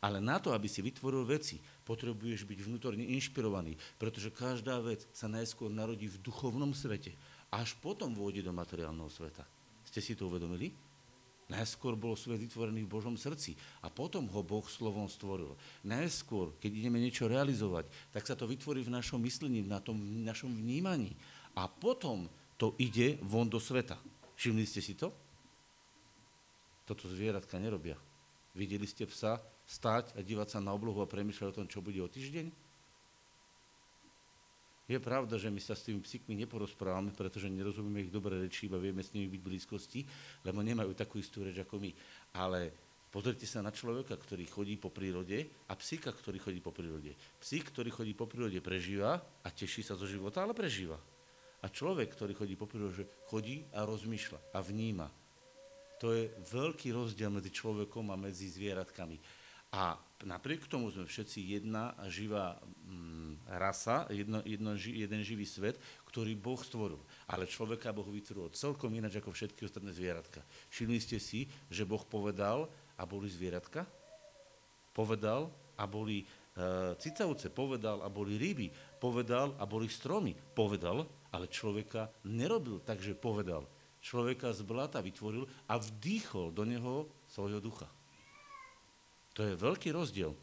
Ale 0.03 0.19
na 0.19 0.35
to, 0.35 0.51
aby 0.51 0.67
si 0.67 0.83
vytvoril 0.83 1.23
veci, 1.23 1.63
potrebuješ 1.87 2.43
byť 2.43 2.59
vnútorne 2.67 3.07
inšpirovaný, 3.07 3.79
pretože 3.95 4.35
každá 4.35 4.83
vec 4.83 5.07
sa 5.15 5.31
najskôr 5.31 5.71
narodí 5.71 6.11
v 6.11 6.19
duchovnom 6.19 6.75
svete, 6.75 7.15
až 7.47 7.71
potom 7.79 8.11
vôjde 8.11 8.43
do 8.43 8.51
materiálneho 8.51 9.07
sveta. 9.07 9.47
Ste 9.87 10.03
si 10.03 10.11
to 10.19 10.27
uvedomili? 10.27 10.75
Najskôr 11.47 11.95
bol 11.95 12.15
svet 12.19 12.39
vytvorený 12.39 12.87
v 12.87 12.93
Božom 12.97 13.15
srdci 13.15 13.55
a 13.83 13.87
potom 13.91 14.27
ho 14.31 14.41
Boh 14.43 14.63
slovom 14.67 15.07
stvoril. 15.07 15.55
Najskôr, 15.87 16.55
keď 16.59 16.71
ideme 16.71 16.99
niečo 16.99 17.27
realizovať, 17.27 17.87
tak 18.11 18.27
sa 18.27 18.35
to 18.35 18.47
vytvorí 18.47 18.83
v 18.83 18.91
našom 18.91 19.23
myslení, 19.23 19.63
na 19.63 19.83
tom 19.83 19.99
v 19.99 20.23
našom 20.23 20.51
vnímaní. 20.51 21.15
A 21.55 21.67
potom 21.67 22.31
to 22.59 22.75
ide 22.79 23.19
von 23.23 23.47
do 23.47 23.59
sveta. 23.59 23.99
Všimli 24.39 24.65
ste 24.67 24.81
si 24.81 24.95
to? 24.95 25.11
Toto 26.83 27.07
zvieratka 27.07 27.59
nerobia. 27.59 27.95
Videli 28.53 28.85
ste 28.85 29.09
psa, 29.09 29.41
stať 29.65 30.13
a 30.13 30.21
dívať 30.21 30.57
sa 30.57 30.59
na 30.61 30.77
oblohu 30.77 31.01
a 31.01 31.09
premyšľať 31.09 31.47
o 31.49 31.57
tom, 31.57 31.67
čo 31.67 31.81
bude 31.81 31.97
o 31.97 32.09
týždeň? 32.09 32.53
Je 34.83 34.99
pravda, 34.99 35.39
že 35.39 35.47
my 35.47 35.63
sa 35.63 35.79
s 35.79 35.87
tými 35.87 36.03
psíkmi 36.03 36.35
neporozprávame, 36.43 37.15
pretože 37.15 37.47
nerozumieme 37.47 38.03
ich 38.03 38.11
dobre 38.11 38.35
reči, 38.35 38.67
iba 38.67 38.75
vieme 38.75 38.99
s 38.99 39.15
nimi 39.15 39.31
byť 39.31 39.41
v 39.41 39.47
blízkosti, 39.47 40.01
lebo 40.43 40.59
nemajú 40.59 40.91
takú 40.91 41.23
istú 41.23 41.39
reč 41.39 41.55
ako 41.63 41.79
my. 41.79 41.91
Ale 42.35 42.67
pozrite 43.07 43.47
sa 43.47 43.63
na 43.63 43.71
človeka, 43.71 44.19
ktorý 44.19 44.43
chodí 44.43 44.75
po 44.75 44.91
prírode 44.91 45.47
a 45.71 45.73
psíka, 45.79 46.11
ktorý 46.11 46.37
chodí 46.43 46.59
po 46.59 46.75
prírode. 46.75 47.15
Psík, 47.39 47.71
ktorý 47.71 47.95
chodí 47.95 48.11
po 48.11 48.27
prírode, 48.27 48.59
prežíva 48.59 49.23
a 49.23 49.47
teší 49.47 49.87
sa 49.87 49.95
zo 49.95 50.03
života, 50.03 50.43
ale 50.43 50.51
prežíva. 50.51 50.99
A 51.63 51.71
človek, 51.71 52.11
ktorý 52.11 52.35
chodí 52.35 52.59
po 52.59 52.67
prírode, 52.67 53.07
chodí 53.31 53.63
a 53.71 53.87
rozmýšľa 53.87 54.51
a 54.51 54.59
vníma. 54.59 55.07
To 56.03 56.11
je 56.11 56.27
veľký 56.51 56.91
rozdiel 56.91 57.31
medzi 57.31 57.47
človekom 57.47 58.11
a 58.11 58.19
medzi 58.19 58.51
zvieratkami. 58.51 59.15
A 59.71 59.95
napriek 60.27 60.67
tomu 60.67 60.91
sme 60.91 61.07
všetci 61.07 61.55
jedna 61.55 61.95
živá 62.11 62.59
mm, 62.59 63.47
rasa, 63.55 64.05
jedno, 64.11 64.43
jedno, 64.43 64.75
jeden 64.75 65.23
živý 65.23 65.47
svet, 65.47 65.79
ktorý 66.11 66.35
Boh 66.35 66.59
stvoril. 66.59 66.99
Ale 67.31 67.47
človeka 67.47 67.95
Boh 67.95 68.05
vytvoril 68.05 68.51
celkom 68.51 68.91
ináč 68.91 69.23
ako 69.23 69.31
všetky 69.31 69.63
ostatné 69.63 69.95
zvieratka. 69.95 70.43
Všimli 70.69 70.99
ste 70.99 71.23
si, 71.23 71.47
že 71.71 71.87
Boh 71.87 72.03
povedal 72.03 72.67
a 72.99 73.07
boli 73.07 73.31
zvieratka? 73.31 73.87
Povedal 74.91 75.49
a 75.79 75.87
boli 75.87 76.21
e, 76.21 76.25
cicavce, 76.99 77.49
povedal 77.49 78.03
a 78.03 78.11
boli 78.11 78.37
ryby, 78.37 78.69
povedal 79.01 79.55
a 79.57 79.63
boli 79.65 79.89
stromy, 79.89 80.35
povedal 80.35 81.07
ale 81.33 81.49
človeka 81.49 82.13
nerobil 82.29 82.85
tak, 82.85 83.01
že 83.01 83.17
povedal. 83.17 83.65
Človeka 84.03 84.51
z 84.51 84.67
blata 84.67 84.99
vytvoril 84.99 85.47
a 85.71 85.79
vdýchol 85.79 86.51
do 86.51 86.67
neho 86.67 87.07
svojho 87.31 87.63
ducha. 87.63 87.87
To 89.39 89.47
je 89.47 89.55
veľký 89.55 89.95
rozdiel. 89.95 90.35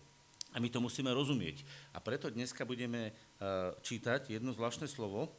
A 0.51 0.59
my 0.59 0.67
to 0.73 0.83
musíme 0.83 1.13
rozumieť. 1.13 1.63
A 1.95 2.03
preto 2.03 2.27
dneska 2.33 2.67
budeme 2.67 3.13
uh, 3.13 3.77
čítať 3.85 4.33
jedno 4.33 4.51
zvláštne 4.51 4.89
slovo. 4.89 5.31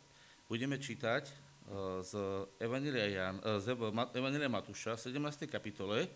Budeme 0.48 0.80
čítať 0.80 1.28
uh, 1.28 2.00
z 2.06 2.16
Evangelia, 2.64 3.10
Jan, 3.10 3.36
uh, 3.44 3.60
z 3.60 3.76
Evangelia 4.16 4.48
Matúša, 4.48 4.96
17. 4.96 5.50
kapitole. 5.52 6.08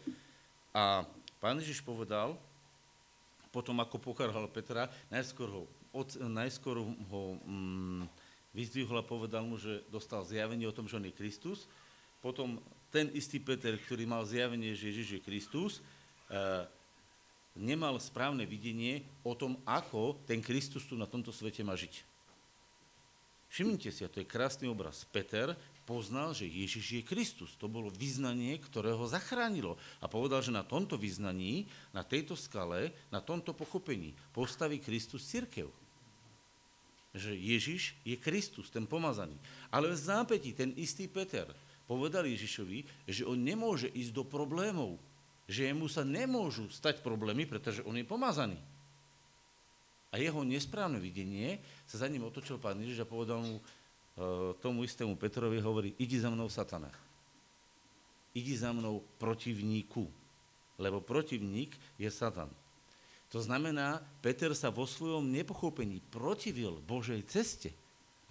A 0.72 1.04
pán 1.44 1.60
Ježiš 1.60 1.84
povedal, 1.84 2.40
potom 3.52 3.76
ako 3.84 4.00
pokarhal 4.00 4.48
Petra, 4.48 4.88
najskôr 5.12 5.48
ho, 5.48 5.64
najskôr 6.28 6.80
ho 6.86 7.24
um, 7.44 8.04
vyzdvihol 8.56 9.00
a 9.00 9.04
povedal 9.04 9.44
mu, 9.44 9.60
že 9.60 9.84
dostal 9.92 10.24
zjavenie 10.24 10.68
o 10.68 10.76
tom, 10.76 10.88
že 10.88 10.96
on 10.96 11.08
je 11.08 11.16
Kristus. 11.16 11.68
Potom 12.26 12.58
ten 12.90 13.14
istý 13.14 13.38
Peter, 13.38 13.78
ktorý 13.78 14.10
mal 14.10 14.26
zjavenie, 14.26 14.74
že 14.74 14.90
Ježiš 14.90 15.08
je 15.14 15.22
Kristus, 15.22 15.78
eh, 15.78 16.66
nemal 17.54 18.02
správne 18.02 18.50
videnie 18.50 19.06
o 19.22 19.38
tom, 19.38 19.62
ako 19.62 20.18
ten 20.26 20.42
Kristus 20.42 20.90
tu 20.90 20.98
na 20.98 21.06
tomto 21.06 21.30
svete 21.30 21.62
má 21.62 21.78
žiť. 21.78 22.02
Všimnite 23.54 23.94
si, 23.94 24.02
a 24.02 24.10
to 24.10 24.26
je 24.26 24.28
krásny 24.28 24.66
obraz. 24.66 25.06
Peter 25.14 25.54
poznal, 25.86 26.34
že 26.34 26.50
Ježiš 26.50 26.98
je 26.98 27.02
Kristus. 27.06 27.54
To 27.62 27.70
bolo 27.70 27.94
vyznanie, 27.94 28.58
ktoré 28.58 28.98
ho 28.98 29.06
zachránilo. 29.06 29.78
A 30.02 30.10
povedal, 30.10 30.42
že 30.42 30.50
na 30.50 30.66
tomto 30.66 30.98
vyznaní, 30.98 31.70
na 31.94 32.02
tejto 32.02 32.34
skale, 32.34 32.90
na 33.14 33.22
tomto 33.22 33.54
pochopení 33.54 34.18
postaví 34.34 34.82
Kristus 34.82 35.30
církev 35.30 35.70
že 37.16 37.32
Ježiš 37.32 37.96
je 38.04 38.20
Kristus, 38.20 38.68
ten 38.68 38.84
pomazaný. 38.84 39.40
Ale 39.72 39.88
v 39.88 39.96
zápätí 39.96 40.52
ten 40.52 40.76
istý 40.76 41.08
Peter 41.08 41.48
povedal 41.86 42.26
Ježišovi, 42.26 43.08
že 43.10 43.24
on 43.26 43.38
nemôže 43.38 43.90
ísť 43.90 44.12
do 44.12 44.24
problémov, 44.26 44.98
že 45.46 45.70
jemu 45.70 45.86
sa 45.86 46.02
nemôžu 46.02 46.70
stať 46.74 47.06
problémy, 47.06 47.46
pretože 47.46 47.86
on 47.86 47.94
je 47.94 48.06
pomazaný. 48.06 48.58
A 50.10 50.18
jeho 50.18 50.42
nesprávne 50.48 50.98
videnie 50.98 51.60
sa 51.86 52.02
za 52.02 52.08
ním 52.10 52.26
otočil 52.26 52.58
pán 52.58 52.80
Ježiš 52.80 53.04
a 53.04 53.10
povedal 53.10 53.44
mu 53.44 53.60
e, 53.60 53.64
tomu 54.64 54.88
istému 54.88 55.20
Petrovi, 55.20 55.60
hovorí, 55.60 55.92
idi 56.00 56.16
za 56.18 56.32
mnou, 56.32 56.48
satana. 56.48 56.90
Idi 58.32 58.56
za 58.56 58.72
mnou 58.72 59.04
protivníku, 59.20 60.08
lebo 60.80 61.04
protivník 61.04 61.76
je 62.00 62.08
Satan. 62.08 62.48
To 63.36 63.44
znamená, 63.44 64.00
Peter 64.24 64.56
sa 64.56 64.72
vo 64.72 64.88
svojom 64.88 65.28
nepochopení 65.28 66.00
protivil 66.08 66.80
Božej 66.88 67.20
ceste. 67.28 67.76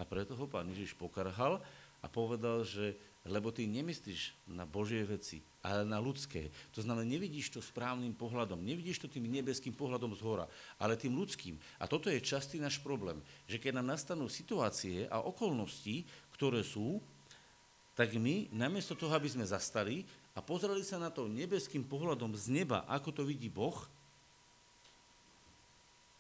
A 0.00 0.08
preto 0.08 0.32
ho 0.34 0.48
pán 0.48 0.66
Ježiš 0.72 0.96
pokarhal 0.96 1.60
a 2.00 2.06
povedal, 2.08 2.64
že 2.64 2.96
lebo 3.24 3.48
ty 3.48 3.64
nemyslíš 3.64 4.36
na 4.52 4.68
Božie 4.68 5.00
veci, 5.00 5.40
ale 5.64 5.88
na 5.88 5.96
ľudské. 5.96 6.52
To 6.76 6.84
znamená, 6.84 7.08
nevidíš 7.08 7.56
to 7.56 7.64
správnym 7.64 8.12
pohľadom, 8.12 8.60
nevidíš 8.60 9.00
to 9.00 9.08
tým 9.08 9.24
nebeským 9.32 9.72
pohľadom 9.72 10.12
z 10.12 10.20
hora, 10.20 10.44
ale 10.76 11.00
tým 11.00 11.16
ľudským. 11.16 11.56
A 11.80 11.88
toto 11.88 12.12
je 12.12 12.20
častý 12.20 12.60
náš 12.60 12.76
problém, 12.84 13.24
že 13.48 13.56
keď 13.56 13.80
nám 13.80 13.96
nastanú 13.96 14.28
situácie 14.28 15.08
a 15.08 15.24
okolnosti, 15.24 16.04
ktoré 16.36 16.60
sú, 16.60 17.00
tak 17.96 18.12
my, 18.12 18.52
namiesto 18.52 18.92
toho, 18.92 19.16
aby 19.16 19.30
sme 19.30 19.48
zastali 19.48 20.04
a 20.36 20.44
pozreli 20.44 20.84
sa 20.84 21.00
na 21.00 21.08
to 21.08 21.24
nebeským 21.24 21.86
pohľadom 21.86 22.36
z 22.36 22.52
neba, 22.52 22.84
ako 22.90 23.08
to 23.08 23.22
vidí 23.24 23.48
Boh, 23.48 23.86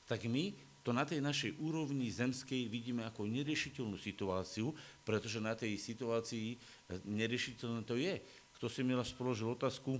tak 0.08 0.24
my 0.24 0.56
to 0.84 0.92
na 0.92 1.08
tej 1.08 1.24
našej 1.24 1.56
úrovni 1.64 2.12
zemskej 2.12 2.68
vidíme 2.68 3.08
ako 3.08 3.24
neriešiteľnú 3.24 3.96
situáciu, 3.96 4.76
pretože 5.00 5.40
na 5.40 5.56
tej 5.56 5.80
situácii 5.80 6.46
eh, 6.52 7.00
neriešiteľné 7.08 7.88
to 7.88 7.96
je. 7.96 8.20
Kto 8.60 8.68
si 8.68 8.84
mi 8.84 8.92
raz 8.92 9.10
otázku, 9.16 9.98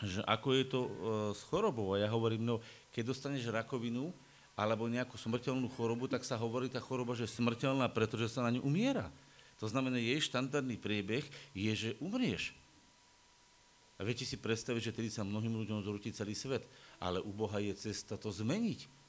že 0.00 0.24
ako 0.24 0.48
je 0.56 0.64
to 0.66 0.80
e, 0.82 0.90
s 1.36 1.44
chorobou. 1.46 1.92
A 1.92 2.00
ja 2.00 2.08
hovorím, 2.08 2.42
no 2.42 2.56
keď 2.90 3.12
dostaneš 3.12 3.52
rakovinu 3.52 4.10
alebo 4.56 4.88
nejakú 4.88 5.20
smrteľnú 5.20 5.68
chorobu, 5.76 6.08
tak 6.08 6.24
sa 6.24 6.40
hovorí 6.40 6.72
tá 6.72 6.80
choroba, 6.80 7.12
že 7.12 7.28
je 7.28 7.36
smrteľná, 7.38 7.86
pretože 7.92 8.32
sa 8.32 8.44
na 8.44 8.52
ňu 8.52 8.64
umiera. 8.64 9.12
To 9.60 9.68
znamená, 9.68 10.00
jej 10.00 10.18
štandardný 10.18 10.80
priebeh 10.80 11.24
je, 11.54 11.72
že 11.72 11.90
umrieš. 12.02 12.56
A 13.96 14.02
viete 14.02 14.26
si 14.26 14.34
predstaviť, 14.34 14.90
že 14.90 14.96
tedy 14.96 15.08
sa 15.12 15.22
mnohým 15.22 15.54
ľuďom 15.54 15.84
zrúti 15.86 16.10
celý 16.10 16.34
svet, 16.34 16.66
ale 16.98 17.22
u 17.22 17.30
Boha 17.30 17.62
je 17.62 17.76
cesta 17.76 18.18
to 18.18 18.32
zmeniť 18.34 19.01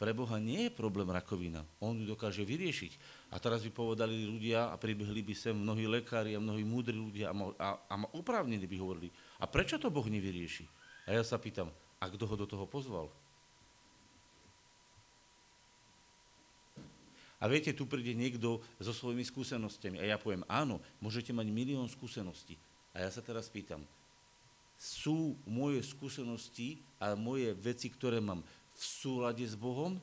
pre 0.00 0.16
Boha 0.16 0.40
nie 0.40 0.64
je 0.64 0.72
problém 0.72 1.04
rakovina. 1.12 1.60
On 1.76 1.92
ju 1.92 2.08
dokáže 2.08 2.40
vyriešiť. 2.40 2.96
A 3.28 3.36
teraz 3.36 3.60
by 3.60 3.68
povedali 3.68 4.24
ľudia 4.24 4.72
a 4.72 4.80
pribehli 4.80 5.20
by 5.20 5.36
sem 5.36 5.52
mnohí 5.52 5.84
lekári 5.84 6.32
a 6.32 6.40
mnohí 6.40 6.64
múdri 6.64 6.96
ľudia 6.96 7.28
a, 7.28 7.36
a, 7.36 7.68
a 7.84 7.94
oprávnení 8.16 8.64
by 8.64 8.76
hovorili, 8.80 9.12
a 9.36 9.44
prečo 9.44 9.76
to 9.76 9.92
Boh 9.92 10.08
nevyrieši? 10.08 10.64
A 11.04 11.12
ja 11.12 11.20
sa 11.20 11.36
pýtam, 11.36 11.68
a 12.00 12.08
kto 12.08 12.24
ho 12.24 12.32
do 12.32 12.48
toho 12.48 12.64
pozval? 12.64 13.12
A 17.36 17.44
viete, 17.44 17.76
tu 17.76 17.84
príde 17.84 18.16
niekto 18.16 18.64
so 18.80 18.96
svojimi 18.96 19.24
skúsenostiami 19.24 20.00
a 20.00 20.08
ja 20.08 20.16
poviem, 20.16 20.48
áno, 20.48 20.80
môžete 21.04 21.36
mať 21.36 21.52
milión 21.52 21.88
skúseností. 21.92 22.56
A 22.96 23.04
ja 23.04 23.08
sa 23.12 23.20
teraz 23.20 23.52
pýtam, 23.52 23.84
sú 24.80 25.36
moje 25.44 25.84
skúsenosti 25.84 26.80
a 26.96 27.12
moje 27.12 27.52
veci, 27.52 27.92
ktoré 27.92 28.16
mám, 28.16 28.40
v 28.80 28.84
súlade 28.88 29.44
s 29.44 29.52
Bohom, 29.52 30.00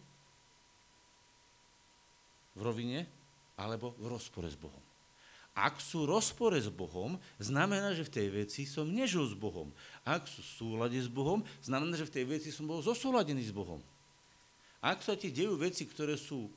v 2.53 2.61
rovine, 2.61 3.09
alebo 3.57 3.97
v 3.97 4.05
rozpore 4.05 4.45
s 4.45 4.53
Bohom. 4.53 4.81
Ak 5.57 5.81
sú 5.81 6.05
v 6.05 6.13
rozpore 6.13 6.53
s 6.61 6.69
Bohom, 6.69 7.17
znamená, 7.41 7.97
že 7.97 8.05
v 8.05 8.13
tej 8.13 8.27
veci 8.29 8.69
som 8.69 8.85
nežil 8.85 9.25
s 9.25 9.33
Bohom. 9.33 9.73
Ak 10.05 10.29
sú 10.29 10.45
súlade 10.45 11.01
s 11.01 11.09
Bohom, 11.09 11.41
znamená, 11.65 11.97
že 11.97 12.05
v 12.05 12.21
tej 12.21 12.25
veci 12.29 12.49
som 12.53 12.69
bol 12.69 12.85
zosúladený 12.85 13.49
s 13.49 13.49
Bohom. 13.49 13.81
Ak 14.77 15.01
sa 15.01 15.17
ti 15.17 15.33
dejú 15.33 15.57
veci, 15.57 15.89
ktoré 15.89 16.13
sú 16.13 16.53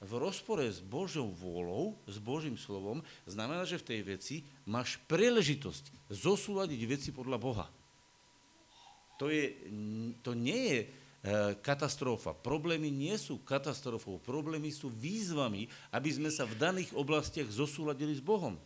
v 0.00 0.12
rozpore 0.16 0.64
s 0.64 0.80
Božou 0.80 1.28
vôľou, 1.28 1.92
s 2.08 2.16
Božím 2.16 2.56
slovom, 2.56 3.04
znamená, 3.28 3.68
že 3.68 3.76
v 3.76 3.86
tej 3.92 4.00
veci 4.16 4.36
máš 4.64 4.96
príležitosť 5.04 6.08
zosúľadiť 6.08 6.80
veci 6.88 7.12
podľa 7.12 7.36
Boha. 7.36 7.66
To, 9.20 9.28
je, 9.28 9.54
to 10.24 10.32
nie 10.32 10.62
je 10.72 10.80
katastrofa. 11.62 12.34
Problémy 12.34 12.90
nie 12.90 13.14
sú 13.14 13.38
katastrofou, 13.46 14.18
problémy 14.18 14.74
sú 14.74 14.90
výzvami, 14.90 15.70
aby 15.94 16.10
sme 16.10 16.30
sa 16.34 16.42
v 16.42 16.58
daných 16.58 16.90
oblastiach 16.98 17.46
zosúladili 17.46 18.18
s 18.18 18.22
Bohom. 18.22 18.58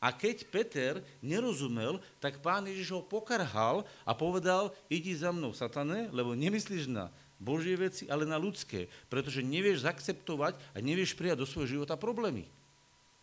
A 0.00 0.16
keď 0.16 0.48
Peter 0.48 1.04
nerozumel, 1.20 2.00
tak 2.24 2.40
pán 2.40 2.64
Ježiš 2.64 2.96
ho 2.96 3.02
pokarhal 3.04 3.84
a 4.08 4.16
povedal, 4.16 4.72
idi 4.88 5.12
za 5.12 5.28
mnou, 5.28 5.52
satane, 5.52 6.08
lebo 6.08 6.32
nemyslíš 6.32 6.88
na 6.88 7.12
Božie 7.36 7.76
veci, 7.76 8.08
ale 8.08 8.24
na 8.24 8.40
ľudské, 8.40 8.88
pretože 9.12 9.44
nevieš 9.44 9.84
zakceptovať 9.84 10.56
a 10.72 10.78
nevieš 10.80 11.14
prijať 11.14 11.44
do 11.44 11.46
svojho 11.46 11.78
života 11.78 12.00
problémy. 12.00 12.48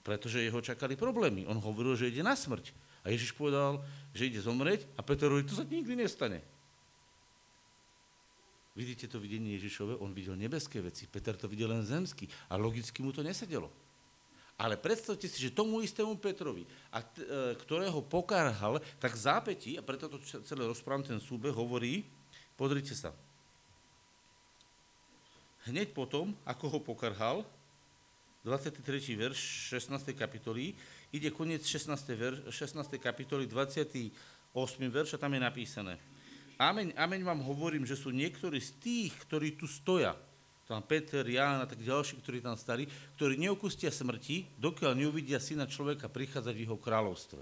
Pretože 0.05 0.45
jeho 0.45 0.61
čakali 0.61 0.95
problémy. 0.95 1.49
On 1.49 1.57
hovoril, 1.57 1.97
že 1.97 2.13
ide 2.13 2.21
na 2.21 2.37
smrť. 2.37 2.71
A 3.03 3.09
Ježiš 3.09 3.33
povedal, 3.33 3.81
že 4.13 4.29
ide 4.29 4.39
zomrieť 4.39 4.85
a 4.95 5.01
Peter 5.01 5.27
hovorí, 5.27 5.49
to 5.49 5.57
sa 5.57 5.65
nikdy 5.65 5.97
nestane. 5.97 6.45
Vidíte 8.77 9.09
to 9.09 9.17
videnie 9.17 9.57
Ježišove? 9.57 9.97
On 9.97 10.13
videl 10.13 10.37
nebeské 10.37 10.77
veci, 10.77 11.09
Peter 11.09 11.33
to 11.33 11.49
videl 11.49 11.73
len 11.73 11.81
zemský 11.81 12.29
a 12.45 12.61
logicky 12.61 13.01
mu 13.01 13.09
to 13.09 13.25
nesedelo. 13.25 13.73
Ale 14.53 14.77
predstavte 14.77 15.25
si, 15.25 15.41
že 15.41 15.53
tomu 15.53 15.81
istému 15.81 16.13
Petrovi, 16.21 16.69
a 16.93 17.01
t- 17.01 17.25
e, 17.25 17.57
ktorého 17.57 18.05
pokárhal, 18.05 18.77
tak 19.01 19.17
zápätí, 19.17 19.77
a 19.77 19.85
preto 19.85 20.05
to 20.05 20.21
celé 20.21 20.65
rozprávam, 20.65 21.01
ten 21.01 21.17
súbeh 21.17 21.53
hovorí, 21.53 22.05
pozrite 22.53 22.93
sa, 22.93 23.13
hneď 25.65 25.89
potom, 25.93 26.37
ako 26.45 26.77
ho 26.77 26.79
pokarhal, 26.81 27.41
23. 28.45 28.77
verš 29.17 29.73
16. 29.73 30.13
kapitoly, 30.13 30.77
ide 31.09 31.33
koniec 31.33 31.65
16. 31.65 32.13
Ver, 32.13 32.33
16. 32.47 32.77
kapitoly, 33.01 33.49
28. 33.49 34.13
verš 34.89 35.17
a 35.17 35.21
tam 35.21 35.33
je 35.33 35.41
napísané. 35.41 35.97
Ameň, 36.57 36.97
ameň 36.97 37.21
vám 37.21 37.41
hovorím, 37.45 37.85
že 37.85 37.93
sú 37.93 38.09
niektorí 38.09 38.57
z 38.57 38.73
tých, 38.81 39.13
ktorí 39.29 39.53
tu 39.61 39.69
stoja, 39.69 40.17
tam 40.65 40.83
Peter, 40.83 41.23
Ján 41.23 41.63
a 41.63 41.69
tak 41.69 41.79
ďalší, 41.79 42.19
ktorí 42.19 42.43
tam 42.43 42.57
stali, 42.59 42.89
ktorí 43.15 43.39
neokustia 43.39 43.93
smrti, 43.93 44.59
dokiaľ 44.59 44.99
neuvidia 44.99 45.39
syna 45.39 45.69
človeka 45.69 46.11
prichádzať 46.11 46.53
v 46.57 46.63
jeho 46.67 46.75
kráľovstve. 46.75 47.41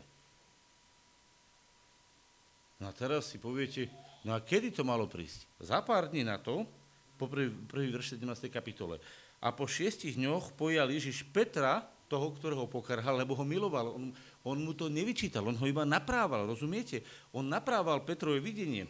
No 2.83 2.85
a 2.85 2.93
teraz 2.93 3.31
si 3.31 3.39
poviete, 3.39 3.87
no 4.27 4.35
a 4.35 4.43
kedy 4.43 4.75
to 4.75 4.83
malo 4.83 5.07
prísť? 5.07 5.47
Za 5.63 5.79
pár 5.81 6.11
dní 6.11 6.27
na 6.27 6.35
to, 6.37 6.67
po 7.15 7.31
prvý, 7.31 7.49
prvý 7.49 7.87
verš 7.95 8.19
17. 8.19 8.51
kapitole. 8.51 8.99
A 9.39 9.55
po 9.55 9.63
šiestich 9.65 10.19
dňoch 10.19 10.53
pojal 10.59 10.91
Ježiš 10.91 11.23
Petra, 11.31 11.87
toho, 12.05 12.29
ktorého 12.35 12.69
pokarhal, 12.69 13.17
lebo 13.17 13.33
ho 13.33 13.41
miloval. 13.47 13.97
On, 13.97 14.13
on 14.45 14.57
mu 14.61 14.77
to 14.77 14.91
nevyčítal, 14.91 15.41
on 15.41 15.57
ho 15.57 15.65
iba 15.65 15.81
naprával, 15.81 16.45
rozumiete? 16.45 17.01
On 17.33 17.41
naprával 17.41 18.05
Petrové 18.05 18.37
videnie. 18.37 18.85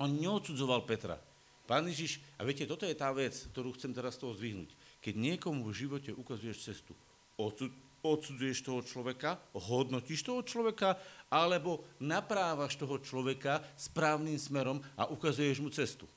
On 0.00 0.08
neodsudzoval 0.08 0.88
Petra. 0.88 1.20
Pán 1.68 1.86
Ježiš, 1.86 2.18
a 2.34 2.42
viete, 2.42 2.66
toto 2.66 2.88
je 2.88 2.96
tá 2.96 3.12
vec, 3.14 3.36
ktorú 3.52 3.76
chcem 3.78 3.94
teraz 3.94 4.18
toho 4.18 4.34
zdvihnúť. 4.34 4.72
Keď 5.04 5.14
niekomu 5.14 5.68
v 5.70 5.76
živote 5.86 6.10
ukazuješ 6.10 6.66
cestu, 6.66 6.96
odsudzuješ 8.02 8.64
toho 8.64 8.80
človeka, 8.82 9.38
hodnotíš 9.54 10.26
toho 10.26 10.42
človeka, 10.42 10.96
alebo 11.30 11.84
naprávaš 12.00 12.74
toho 12.74 12.98
človeka 12.98 13.62
správnym 13.76 14.40
smerom 14.40 14.82
a 14.96 15.06
ukazuješ 15.06 15.62
mu 15.62 15.70
cestu. 15.70 16.08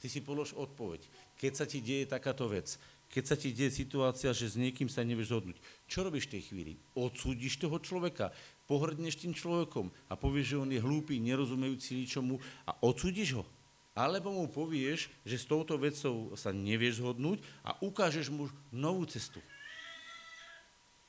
Ty 0.00 0.06
si 0.08 0.22
polož 0.22 0.54
odpoveď. 0.54 1.02
Keď 1.36 1.52
sa 1.52 1.66
ti 1.68 1.84
deje 1.84 2.08
takáto 2.08 2.46
vec, 2.48 2.78
keď 3.10 3.24
sa 3.26 3.36
ti 3.36 3.52
deje 3.52 3.84
situácia, 3.84 4.32
že 4.32 4.48
s 4.48 4.56
niekým 4.56 4.88
sa 4.88 5.04
nevieš 5.04 5.30
zhodnúť, 5.34 5.58
čo 5.86 6.02
robíš 6.02 6.30
v 6.30 6.38
tej 6.38 6.42
chvíli? 6.50 6.72
Odsúdiš 6.96 7.60
toho 7.60 7.78
človeka, 7.78 8.32
pohrdneš 8.66 9.22
tým 9.22 9.32
človekom 9.32 9.88
a 10.10 10.14
povieš, 10.18 10.46
že 10.54 10.60
on 10.60 10.70
je 10.70 10.82
hlúpy, 10.82 11.22
nerozumejúci 11.22 12.02
ničomu 12.02 12.42
a 12.66 12.74
odsúdiš 12.82 13.40
ho. 13.40 13.44
Alebo 13.96 14.28
mu 14.28 14.44
povieš, 14.50 15.08
že 15.24 15.40
s 15.40 15.48
touto 15.48 15.80
vecou 15.80 16.36
sa 16.36 16.52
nevieš 16.52 17.00
zhodnúť 17.00 17.40
a 17.64 17.72
ukážeš 17.80 18.28
mu 18.28 18.52
novú 18.68 19.08
cestu. 19.08 19.40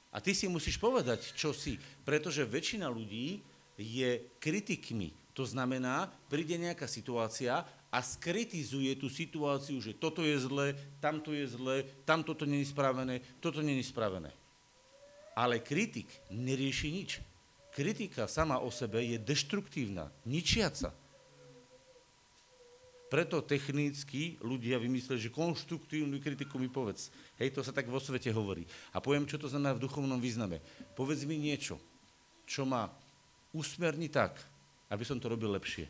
A 0.08 0.24
ty 0.24 0.32
si 0.32 0.48
musíš 0.48 0.80
povedať, 0.80 1.36
čo 1.36 1.52
si, 1.52 1.76
pretože 2.08 2.48
väčšina 2.48 2.88
ľudí 2.88 3.44
je 3.76 4.24
kritikmi. 4.40 5.12
To 5.36 5.44
znamená, 5.46 6.10
príde 6.32 6.58
nejaká 6.58 6.88
situácia 6.90 7.62
a 7.94 8.00
skritizuje 8.02 8.98
tú 8.98 9.12
situáciu, 9.12 9.78
že 9.78 9.94
toto 9.94 10.26
je 10.26 10.34
zlé, 10.42 10.74
tamto 10.98 11.36
je 11.36 11.46
zlé, 11.46 11.86
tamto 12.08 12.34
to 12.34 12.50
není 12.50 12.66
spravené, 12.66 13.22
toto 13.38 13.62
není 13.62 13.84
spravené. 13.86 14.34
Ale 15.38 15.62
kritik 15.62 16.10
nerieši 16.34 16.90
nič. 16.90 17.12
Kritika 17.78 18.26
sama 18.26 18.58
o 18.58 18.74
sebe 18.74 19.06
je 19.06 19.22
deštruktívna, 19.22 20.10
ničiaca. 20.26 20.90
Preto 23.06 23.46
technicky 23.46 24.34
ľudia 24.42 24.82
vymysleli, 24.82 25.22
že 25.22 25.30
konštruktívnu 25.30 26.18
kritiku 26.18 26.58
mi 26.58 26.74
povedz. 26.74 27.14
Hej, 27.38 27.54
to 27.54 27.62
sa 27.62 27.70
tak 27.70 27.86
vo 27.86 28.02
svete 28.02 28.34
hovorí. 28.34 28.66
A 28.92 28.98
poviem, 28.98 29.30
čo 29.30 29.38
to 29.38 29.46
znamená 29.46 29.78
v 29.78 29.86
duchovnom 29.86 30.18
význame. 30.18 30.58
Povedz 30.98 31.22
mi 31.30 31.38
niečo, 31.38 31.78
čo 32.50 32.66
ma 32.66 32.90
usmerní 33.54 34.10
tak, 34.10 34.42
aby 34.90 35.06
som 35.06 35.22
to 35.22 35.30
robil 35.30 35.54
lepšie. 35.54 35.86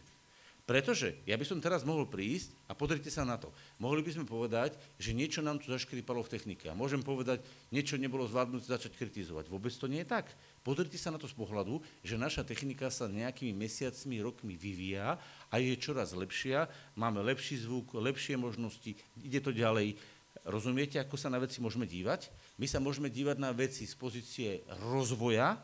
Pretože 0.68 1.16
ja 1.24 1.40
by 1.40 1.48
som 1.48 1.64
teraz 1.64 1.88
mohol 1.88 2.12
prísť 2.12 2.52
a 2.68 2.76
pozrite 2.76 3.08
sa 3.08 3.24
na 3.24 3.40
to. 3.40 3.56
Mohli 3.80 4.04
by 4.04 4.12
sme 4.20 4.26
povedať, 4.28 4.76
že 5.00 5.16
niečo 5.16 5.40
nám 5.40 5.64
tu 5.64 5.72
zaškripalo 5.72 6.20
v 6.20 6.32
technike. 6.36 6.68
A 6.68 6.76
môžem 6.76 7.00
povedať, 7.00 7.40
niečo 7.72 7.96
nebolo 7.96 8.28
zvládnuté 8.28 8.68
začať 8.68 9.00
kritizovať. 9.00 9.48
Vôbec 9.48 9.72
to 9.72 9.88
nie 9.88 10.04
je 10.04 10.12
tak. 10.12 10.28
Pozrite 10.68 11.00
sa 11.00 11.16
na 11.16 11.16
to 11.16 11.24
z 11.24 11.40
pohľadu, 11.40 11.80
že 12.04 12.20
naša 12.20 12.44
technika 12.44 12.92
sa 12.92 13.08
nejakými 13.08 13.56
mesiacmi, 13.56 14.20
rokmi 14.20 14.60
vyvíja 14.60 15.16
a 15.48 15.56
je 15.56 15.72
čoraz 15.80 16.12
lepšia. 16.12 16.68
Máme 17.00 17.24
lepší 17.24 17.64
zvuk, 17.64 17.96
lepšie 17.96 18.36
možnosti, 18.36 18.92
ide 19.24 19.40
to 19.40 19.56
ďalej. 19.56 19.96
Rozumiete, 20.44 21.00
ako 21.00 21.16
sa 21.16 21.32
na 21.32 21.40
veci 21.40 21.64
môžeme 21.64 21.88
dívať? 21.88 22.28
My 22.60 22.68
sa 22.68 22.84
môžeme 22.84 23.08
dívať 23.08 23.40
na 23.40 23.56
veci 23.56 23.88
z 23.88 23.96
pozície 23.96 24.68
rozvoja, 24.84 25.64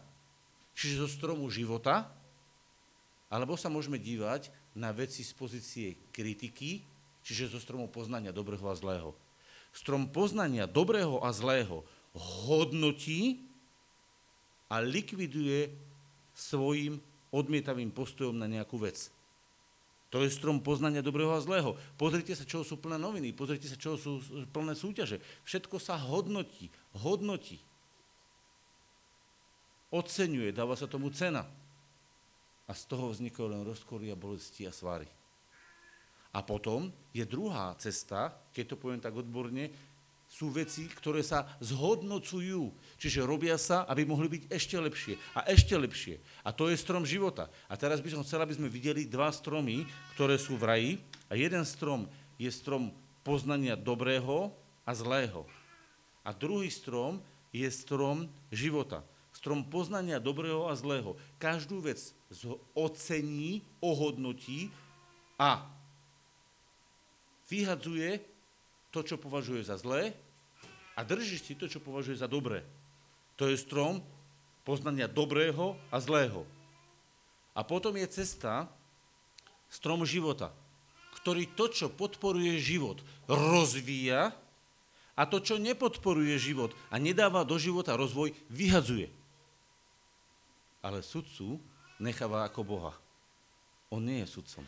čiže 0.72 1.04
zo 1.04 1.12
stromu 1.12 1.52
života, 1.52 2.08
alebo 3.28 3.60
sa 3.60 3.68
môžeme 3.68 4.00
dívať 4.00 4.62
na 4.74 4.90
veci 4.90 5.22
z 5.22 5.34
pozície 5.38 5.88
kritiky, 6.10 6.82
čiže 7.22 7.54
zo 7.54 7.60
stromu 7.62 7.86
poznania 7.90 8.34
dobrého 8.34 8.66
a 8.66 8.76
zlého. 8.76 9.14
Strom 9.74 10.10
poznania 10.10 10.70
dobrého 10.70 11.22
a 11.22 11.34
zlého 11.34 11.82
hodnotí 12.46 13.42
a 14.70 14.82
likviduje 14.82 15.74
svojim 16.34 17.02
odmietavým 17.34 17.90
postojom 17.90 18.38
na 18.38 18.46
nejakú 18.46 18.78
vec. 18.78 19.10
To 20.14 20.22
je 20.22 20.30
strom 20.30 20.62
poznania 20.62 21.02
dobrého 21.02 21.34
a 21.34 21.42
zlého. 21.42 21.74
Pozrite 21.98 22.38
sa, 22.38 22.46
čo 22.46 22.62
sú 22.62 22.78
plné 22.78 23.02
noviny, 23.02 23.34
pozrite 23.34 23.66
sa, 23.66 23.74
čo 23.74 23.98
sú 23.98 24.22
plné 24.54 24.78
súťaže. 24.78 25.18
Všetko 25.42 25.82
sa 25.82 25.98
hodnotí, 25.98 26.70
hodnotí. 27.02 27.58
Oceňuje, 29.90 30.54
dáva 30.54 30.78
sa 30.78 30.86
tomu 30.86 31.10
cena 31.10 31.50
a 32.74 32.80
z 32.82 32.90
toho 32.90 33.14
vznikajú 33.14 33.54
len 33.54 33.62
rozkory 33.62 34.10
a 34.10 34.18
bolesti 34.18 34.66
a 34.66 34.74
svary. 34.74 35.06
A 36.34 36.42
potom 36.42 36.90
je 37.14 37.22
druhá 37.22 37.78
cesta, 37.78 38.34
keď 38.50 38.74
to 38.74 38.82
poviem 38.82 38.98
tak 38.98 39.14
odborne, 39.14 39.70
sú 40.26 40.50
veci, 40.50 40.90
ktoré 40.90 41.22
sa 41.22 41.46
zhodnocujú. 41.62 42.74
Čiže 42.98 43.22
robia 43.22 43.54
sa, 43.62 43.86
aby 43.86 44.02
mohli 44.02 44.26
byť 44.26 44.44
ešte 44.50 44.74
lepšie 44.82 45.14
a 45.38 45.46
ešte 45.46 45.78
lepšie. 45.78 46.18
A 46.42 46.50
to 46.50 46.74
je 46.74 46.82
strom 46.82 47.06
života. 47.06 47.54
A 47.70 47.78
teraz 47.78 48.02
by 48.02 48.10
som 48.10 48.26
chcel, 48.26 48.42
aby 48.42 48.58
sme 48.58 48.66
videli 48.66 49.06
dva 49.06 49.30
stromy, 49.30 49.86
ktoré 50.18 50.42
sú 50.42 50.58
v 50.58 50.66
raji. 50.66 50.92
A 51.30 51.38
jeden 51.38 51.62
strom 51.70 52.10
je 52.42 52.50
strom 52.50 52.90
poznania 53.22 53.78
dobrého 53.78 54.50
a 54.82 54.92
zlého. 54.98 55.46
A 56.26 56.34
druhý 56.34 56.74
strom 56.74 57.22
je 57.54 57.70
strom 57.70 58.26
života. 58.50 59.06
Strom 59.44 59.68
poznania 59.68 60.24
dobrého 60.24 60.72
a 60.72 60.74
zlého. 60.80 61.20
Každú 61.36 61.84
vec 61.84 62.16
ocení, 62.72 63.60
ohodnotí 63.84 64.72
a 65.36 65.68
vyhadzuje 67.52 68.24
to, 68.88 69.04
čo 69.04 69.20
považuje 69.20 69.60
za 69.68 69.76
zlé 69.76 70.16
a 70.96 71.04
drží 71.04 71.44
si 71.44 71.60
to, 71.60 71.68
čo 71.68 71.84
považuje 71.84 72.24
za 72.24 72.32
dobré. 72.32 72.64
To 73.36 73.52
je 73.52 73.60
strom 73.60 74.00
poznania 74.64 75.12
dobrého 75.12 75.76
a 75.92 76.00
zlého. 76.00 76.48
A 77.52 77.68
potom 77.68 78.00
je 78.00 78.08
cesta, 78.08 78.72
strom 79.68 80.08
života, 80.08 80.56
ktorý 81.20 81.52
to, 81.52 81.68
čo 81.68 81.92
podporuje 81.92 82.64
život, 82.64 83.04
rozvíja 83.28 84.32
a 85.20 85.28
to, 85.28 85.44
čo 85.44 85.60
nepodporuje 85.60 86.40
život 86.40 86.72
a 86.88 86.96
nedáva 86.96 87.44
do 87.44 87.60
života 87.60 88.00
rozvoj, 88.00 88.32
vyhadzuje. 88.48 89.12
Ale 90.84 91.00
sudcu 91.00 91.58
necháva 92.04 92.43
ako 92.43 92.62
Boha. 92.67 92.93
On 93.89 94.04
nie 94.04 94.22
je 94.22 94.28
sudcom. 94.28 94.65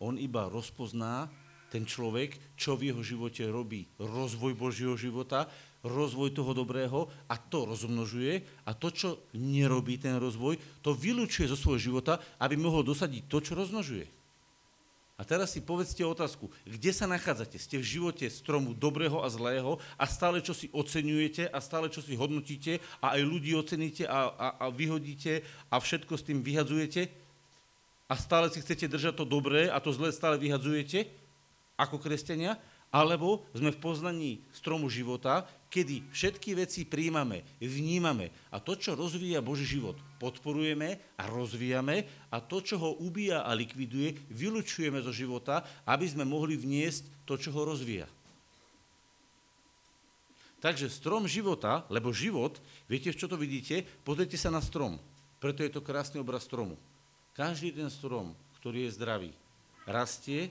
On 0.00 0.16
iba 0.16 0.48
rozpozná 0.48 1.28
ten 1.68 1.84
človek, 1.84 2.38
čo 2.54 2.78
v 2.78 2.92
jeho 2.92 3.02
živote 3.02 3.44
robí 3.50 3.84
rozvoj 3.98 4.56
Božieho 4.56 4.94
života, 4.94 5.50
rozvoj 5.84 6.34
toho 6.34 6.52
dobrého 6.54 7.06
a 7.30 7.34
to 7.38 7.66
rozmnožuje 7.66 8.42
a 8.66 8.70
to, 8.74 8.88
čo 8.90 9.08
nerobí 9.34 9.98
ten 9.98 10.18
rozvoj, 10.18 10.58
to 10.82 10.94
vylúčuje 10.94 11.50
zo 11.50 11.58
svojho 11.58 11.92
života, 11.92 12.18
aby 12.42 12.54
mohol 12.58 12.82
dosadiť 12.86 13.22
to, 13.28 13.38
čo 13.42 13.52
rozmnožuje. 13.58 14.06
A 15.16 15.24
teraz 15.24 15.56
si 15.56 15.64
povedzte 15.64 16.04
otázku, 16.04 16.52
kde 16.68 16.92
sa 16.92 17.08
nachádzate? 17.08 17.56
Ste 17.56 17.80
v 17.80 17.88
živote 17.88 18.28
stromu 18.28 18.76
dobrého 18.76 19.24
a 19.24 19.32
zlého 19.32 19.80
a 19.96 20.04
stále 20.04 20.44
čo 20.44 20.52
si 20.52 20.68
oceňujete 20.76 21.48
a 21.48 21.58
stále 21.64 21.88
čo 21.88 22.04
si 22.04 22.12
hodnotíte 22.12 22.84
a 23.00 23.16
aj 23.16 23.24
ľudí 23.24 23.56
oceníte 23.56 24.04
a, 24.04 24.28
a, 24.28 24.48
a 24.60 24.66
vyhodíte 24.68 25.40
a 25.72 25.80
všetko 25.80 26.20
s 26.20 26.26
tým 26.28 26.44
vyhadzujete 26.44 27.08
a 28.06 28.14
stále 28.14 28.52
si 28.52 28.60
chcete 28.60 28.92
držať 28.92 29.16
to 29.16 29.24
dobré 29.24 29.72
a 29.72 29.80
to 29.80 29.88
zlé 29.88 30.12
stále 30.12 30.36
vyhadzujete 30.36 31.08
ako 31.80 31.96
kresťania? 31.96 32.60
Alebo 32.94 33.44
sme 33.52 33.74
v 33.74 33.82
poznaní 33.82 34.30
stromu 34.54 34.86
života, 34.86 35.44
kedy 35.68 36.06
všetky 36.14 36.56
veci 36.56 36.86
príjmame, 36.86 37.42
vnímame 37.60 38.32
a 38.48 38.62
to, 38.62 38.78
čo 38.78 38.96
rozvíja 38.96 39.44
Boží 39.44 39.66
život, 39.66 39.98
podporujeme 40.22 40.96
a 41.18 41.28
rozvíjame 41.28 42.06
a 42.32 42.38
to, 42.40 42.62
čo 42.62 42.80
ho 42.80 42.96
ubíja 43.02 43.44
a 43.44 43.52
likviduje, 43.52 44.16
vylučujeme 44.32 45.02
zo 45.02 45.12
života, 45.12 45.66
aby 45.84 46.06
sme 46.08 46.24
mohli 46.24 46.56
vniesť 46.56 47.28
to, 47.28 47.36
čo 47.36 47.52
ho 47.52 47.66
rozvíja. 47.66 48.08
Takže 50.56 50.88
strom 50.88 51.28
života, 51.28 51.84
lebo 51.92 52.16
život, 52.16 52.58
viete, 52.88 53.12
čo 53.12 53.28
to 53.28 53.36
vidíte? 53.36 53.84
Pozrite 54.02 54.40
sa 54.40 54.48
na 54.48 54.64
strom. 54.64 54.96
Preto 55.36 55.60
je 55.60 55.70
to 55.70 55.84
krásny 55.84 56.16
obraz 56.16 56.48
stromu. 56.48 56.80
Každý 57.36 57.76
ten 57.76 57.92
strom, 57.92 58.32
ktorý 58.58 58.88
je 58.88 58.96
zdravý, 58.96 59.30
rastie 59.84 60.48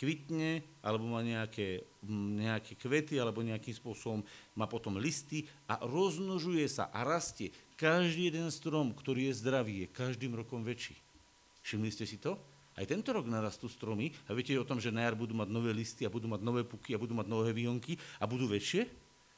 kvitne, 0.00 0.64
alebo 0.80 1.04
má 1.04 1.20
nejaké, 1.20 1.84
nejaké 2.08 2.72
kvety, 2.80 3.20
alebo 3.20 3.44
nejakým 3.44 3.76
spôsobom 3.76 4.24
má 4.56 4.64
potom 4.64 4.96
listy 4.96 5.44
a 5.68 5.76
rozmnožuje 5.84 6.64
sa 6.72 6.88
a 6.88 7.04
rastie. 7.04 7.52
Každý 7.76 8.32
jeden 8.32 8.48
strom, 8.48 8.96
ktorý 8.96 9.28
je 9.28 9.44
zdravý, 9.44 9.84
je 9.84 9.92
každým 9.92 10.32
rokom 10.32 10.64
väčší. 10.64 10.96
Všimli 11.60 11.92
ste 11.92 12.08
si 12.08 12.16
to? 12.16 12.40
Aj 12.80 12.88
tento 12.88 13.12
rok 13.12 13.28
narastú 13.28 13.68
stromy 13.68 14.08
a 14.24 14.32
viete 14.32 14.56
o 14.56 14.64
tom, 14.64 14.80
že 14.80 14.88
na 14.88 15.04
jar 15.04 15.12
budú 15.12 15.36
mať 15.36 15.52
nové 15.52 15.76
listy 15.76 16.08
a 16.08 16.12
budú 16.12 16.32
mať 16.32 16.40
nové 16.40 16.64
puky 16.64 16.96
a 16.96 17.02
budú 17.02 17.12
mať 17.12 17.28
nové 17.28 17.52
výhonky 17.52 18.00
a 18.16 18.24
budú 18.24 18.48
väčšie? 18.48 18.88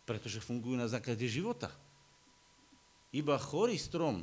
Pretože 0.06 0.38
fungujú 0.38 0.78
na 0.78 0.86
základe 0.86 1.26
života. 1.26 1.74
Iba 3.10 3.34
chorý 3.42 3.74
strom, 3.82 4.22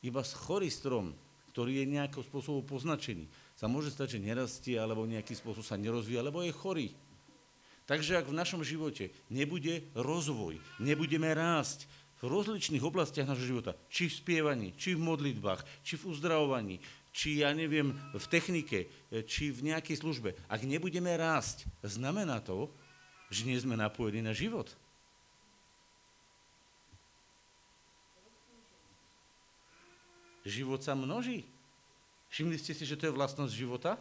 iba 0.00 0.24
chorý 0.24 0.72
strom, 0.72 1.12
ktorý 1.52 1.84
je 1.84 1.94
nejakým 2.00 2.24
spôsobom 2.24 2.64
poznačený, 2.64 3.28
sa 3.58 3.66
môže 3.66 3.90
stať, 3.90 4.14
že 4.14 4.22
nerastie 4.22 4.78
alebo 4.78 5.02
nejaký 5.02 5.34
spôsob 5.34 5.66
sa 5.66 5.74
nerozvíja, 5.74 6.22
alebo 6.22 6.46
je 6.46 6.54
chorý. 6.54 6.88
Takže 7.90 8.22
ak 8.22 8.30
v 8.30 8.38
našom 8.38 8.62
živote 8.62 9.10
nebude 9.26 9.82
rozvoj, 9.98 10.62
nebudeme 10.78 11.26
rásť 11.34 11.90
v 12.22 12.30
rozličných 12.30 12.86
oblastiach 12.86 13.26
nášho 13.26 13.58
života, 13.58 13.74
či 13.90 14.06
v 14.06 14.14
spievaní, 14.14 14.68
či 14.78 14.94
v 14.94 15.02
modlitbách, 15.02 15.66
či 15.82 15.98
v 15.98 16.06
uzdravovaní, 16.06 16.78
či 17.10 17.42
ja 17.42 17.50
neviem, 17.50 17.98
v 18.14 18.24
technike, 18.30 18.86
či 19.26 19.50
v 19.50 19.74
nejakej 19.74 20.06
službe, 20.06 20.38
ak 20.46 20.62
nebudeme 20.62 21.10
rásť, 21.18 21.66
znamená 21.82 22.38
to, 22.38 22.70
že 23.26 23.42
nie 23.42 23.58
sme 23.58 23.74
napojení 23.74 24.22
na 24.22 24.30
život. 24.30 24.70
Život 30.46 30.80
sa 30.80 30.94
množí. 30.94 31.57
Všimli 32.28 32.56
ste 32.60 32.76
si, 32.76 32.84
že 32.84 32.96
to 32.96 33.08
je 33.08 33.16
vlastnosť 33.16 33.52
života? 33.52 33.96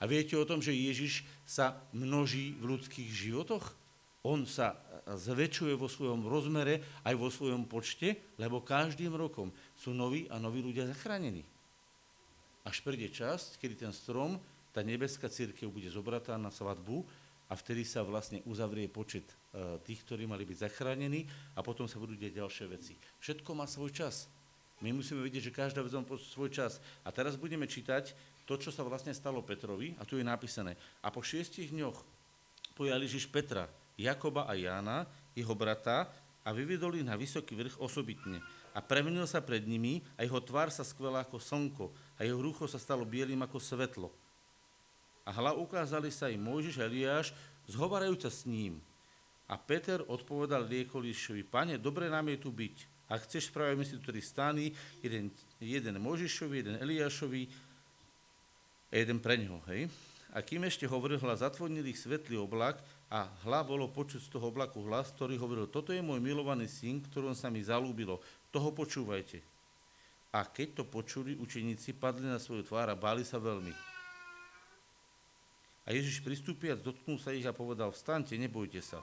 A 0.00 0.08
viete 0.08 0.32
o 0.36 0.48
tom, 0.48 0.64
že 0.64 0.72
Ježiš 0.72 1.28
sa 1.44 1.76
množí 1.92 2.56
v 2.56 2.72
ľudských 2.76 3.10
životoch? 3.12 3.76
On 4.24 4.44
sa 4.48 4.80
zväčšuje 5.04 5.76
vo 5.76 5.88
svojom 5.88 6.28
rozmere 6.28 6.84
aj 7.04 7.14
vo 7.16 7.28
svojom 7.28 7.68
počte, 7.68 8.20
lebo 8.36 8.64
každým 8.64 9.12
rokom 9.12 9.52
sú 9.76 9.92
noví 9.92 10.28
a 10.28 10.36
noví 10.40 10.60
ľudia 10.64 10.88
zachránení 10.88 11.44
až 12.64 12.84
príde 12.84 13.08
časť, 13.08 13.56
kedy 13.58 13.88
ten 13.88 13.92
strom, 13.94 14.36
tá 14.70 14.84
nebeská 14.84 15.26
církev 15.26 15.66
bude 15.72 15.88
zobratá 15.88 16.36
na 16.36 16.52
svadbu 16.52 17.02
a 17.50 17.58
vtedy 17.58 17.82
sa 17.82 18.06
vlastne 18.06 18.44
uzavrie 18.46 18.86
počet 18.86 19.26
e, 19.26 19.34
tých, 19.82 20.06
ktorí 20.06 20.28
mali 20.28 20.46
byť 20.46 20.70
zachránení 20.70 21.26
a 21.58 21.64
potom 21.64 21.90
sa 21.90 21.98
budú 21.98 22.14
deť 22.14 22.38
ďalšie 22.38 22.66
veci. 22.70 22.94
Všetko 23.18 23.50
má 23.58 23.66
svoj 23.66 23.90
čas. 23.90 24.30
My 24.80 24.96
musíme 24.96 25.20
vidieť, 25.20 25.52
že 25.52 25.56
každá 25.56 25.84
vec 25.84 25.92
svoj 26.32 26.48
čas. 26.48 26.80
A 27.04 27.12
teraz 27.12 27.36
budeme 27.36 27.68
čítať 27.68 28.16
to, 28.48 28.56
čo 28.56 28.72
sa 28.72 28.80
vlastne 28.80 29.12
stalo 29.12 29.44
Petrovi, 29.44 29.94
a 30.00 30.08
tu 30.08 30.16
je 30.16 30.24
napísané. 30.24 30.74
A 31.04 31.12
po 31.12 31.20
šiestich 31.20 31.70
dňoch 31.70 32.00
pojal 32.74 33.04
Ježiš 33.04 33.28
Petra, 33.28 33.68
Jakoba 34.00 34.48
a 34.48 34.56
Jána, 34.56 35.04
jeho 35.36 35.52
brata, 35.52 36.08
a 36.40 36.56
vyvedol 36.56 37.04
na 37.04 37.20
vysoký 37.20 37.52
vrch 37.52 37.76
osobitne. 37.76 38.40
A 38.72 38.80
premenil 38.80 39.28
sa 39.28 39.44
pred 39.44 39.66
nimi 39.68 40.00
a 40.16 40.24
jeho 40.24 40.40
tvár 40.40 40.72
sa 40.72 40.86
skvela 40.86 41.20
ako 41.20 41.36
slnko 41.36 41.92
a 42.16 42.24
jeho 42.24 42.40
rucho 42.40 42.64
sa 42.64 42.80
stalo 42.80 43.04
bielým 43.04 43.44
ako 43.44 43.60
svetlo. 43.60 44.08
A 45.26 45.30
hla 45.36 45.52
ukázali 45.52 46.08
sa 46.08 46.32
im 46.32 46.40
Mojžiš 46.40 46.80
a 46.80 46.88
Eliáš, 46.88 47.36
zhovarajúca 47.68 48.32
s 48.32 48.48
ním. 48.48 48.80
A 49.50 49.58
Peter 49.58 50.00
odpovedal 50.06 50.64
Liekolišovi, 50.64 51.44
pane, 51.44 51.76
dobre 51.76 52.08
nám 52.08 52.30
je 52.32 52.38
tu 52.40 52.50
byť. 52.54 52.99
Ak 53.10 53.26
chceš, 53.26 53.50
spravíme 53.50 53.82
si 53.82 53.98
tu 53.98 54.06
tri 54.06 54.22
stany, 54.22 54.70
jeden, 55.02 55.34
jeden 55.58 55.98
Mojžišovi, 55.98 56.54
jeden 56.62 56.76
Eliášovi 56.78 57.42
a 58.86 58.94
jeden 58.94 59.18
pre 59.18 59.34
neho, 59.34 59.58
hej? 59.66 59.90
A 60.30 60.46
kým 60.46 60.62
ešte 60.62 60.86
hovoril 60.86 61.18
hlas, 61.18 61.42
zatvornil 61.42 61.82
ich 61.90 61.98
svetlý 61.98 62.38
oblak 62.38 62.78
a 63.10 63.26
hla 63.42 63.66
bolo 63.66 63.90
počuť 63.90 64.22
z 64.22 64.30
toho 64.30 64.54
oblaku 64.54 64.86
hlas, 64.86 65.10
ktorý 65.10 65.34
hovoril, 65.34 65.66
toto 65.66 65.90
je 65.90 65.98
môj 65.98 66.22
milovaný 66.22 66.70
syn, 66.70 67.02
ktorom 67.02 67.34
sa 67.34 67.50
mi 67.50 67.58
zalúbilo, 67.66 68.22
toho 68.54 68.70
počúvajte. 68.70 69.42
A 70.30 70.46
keď 70.46 70.78
to 70.78 70.84
počuli, 70.86 71.34
učeníci 71.34 71.98
padli 71.98 72.30
na 72.30 72.38
svoju 72.38 72.62
tvár 72.62 72.94
a 72.94 72.94
báli 72.94 73.26
sa 73.26 73.42
veľmi. 73.42 73.74
A 75.82 75.90
Ježiš 75.90 76.22
pristúpiac, 76.22 76.78
dotknul 76.78 77.18
sa 77.18 77.34
ich 77.34 77.42
a 77.42 77.50
povedal, 77.50 77.90
vstante, 77.90 78.38
nebojte 78.38 78.78
sa. 78.78 79.02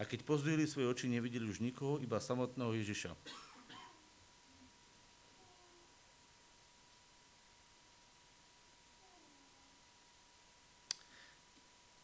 A 0.00 0.08
keď 0.08 0.24
pozdvihli 0.24 0.64
svoje 0.64 0.88
oči, 0.88 1.12
nevideli 1.12 1.44
už 1.44 1.60
nikoho, 1.60 2.00
iba 2.00 2.16
samotného 2.16 2.72
Ježiša. 2.72 3.12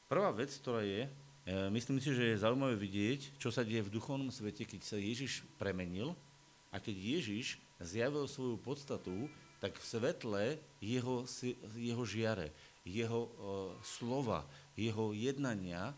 Prvá 0.06 0.30
vec, 0.30 0.52
ktorá 0.61 0.85
je, 0.85 1.09
e, 1.09 1.11
myslím 1.72 1.98
si, 1.98 2.12
že 2.12 2.37
je 2.37 2.42
zaujímavé 2.44 2.76
vidieť, 2.78 3.40
čo 3.40 3.48
sa 3.48 3.64
deje 3.64 3.82
v 3.82 3.94
duchovnom 3.96 4.28
svete, 4.28 4.68
keď 4.68 4.80
sa 4.85 5.00
Ježiš 5.00 5.42
premenil 5.56 6.12
a 6.70 6.78
keď 6.78 6.94
Ježiš 6.94 7.59
zjavil 7.80 8.28
svoju 8.28 8.61
podstatu, 8.61 9.26
tak 9.59 9.74
v 9.80 9.88
svetle 9.88 10.44
jeho, 10.78 11.24
jeho 11.74 12.04
žiare, 12.04 12.52
jeho 12.85 13.20
uh, 13.24 13.30
slova, 13.82 14.44
jeho 14.76 15.11
jednania 15.16 15.96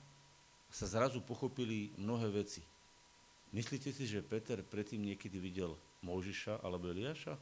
sa 0.69 0.85
zrazu 0.85 1.25
pochopili 1.25 1.93
mnohé 1.97 2.29
veci. 2.45 2.61
Myslíte 3.53 3.89
si, 3.89 4.05
že 4.05 4.21
Peter 4.21 4.61
predtým 4.61 5.01
niekedy 5.01 5.41
videl 5.41 5.73
Mojžiša 6.05 6.61
alebo 6.61 6.93
Eliáša? 6.93 7.41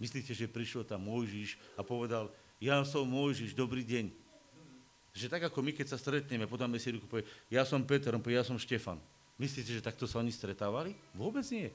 Myslíte, 0.00 0.32
že 0.32 0.50
prišiel 0.50 0.82
tam 0.88 1.06
Mojžiš 1.06 1.60
a 1.76 1.84
povedal, 1.84 2.32
ja 2.58 2.80
som 2.82 3.04
Mojžiš, 3.04 3.52
dobrý 3.52 3.84
deň. 3.84 4.10
Že 5.14 5.30
tak 5.30 5.42
ako 5.46 5.62
my, 5.62 5.70
keď 5.70 5.94
sa 5.94 6.00
stretneme, 6.00 6.48
podáme 6.50 6.80
si 6.80 6.90
ruku, 6.90 7.06
povie, 7.06 7.28
ja 7.46 7.62
som 7.62 7.84
Peter, 7.86 8.10
on 8.16 8.24
ja 8.26 8.42
som 8.42 8.58
Štefan. 8.58 8.98
Myslíte, 9.38 9.70
že 9.70 9.84
takto 9.84 10.08
sa 10.08 10.18
oni 10.18 10.34
stretávali? 10.34 10.96
Vôbec 11.14 11.46
nie. 11.52 11.70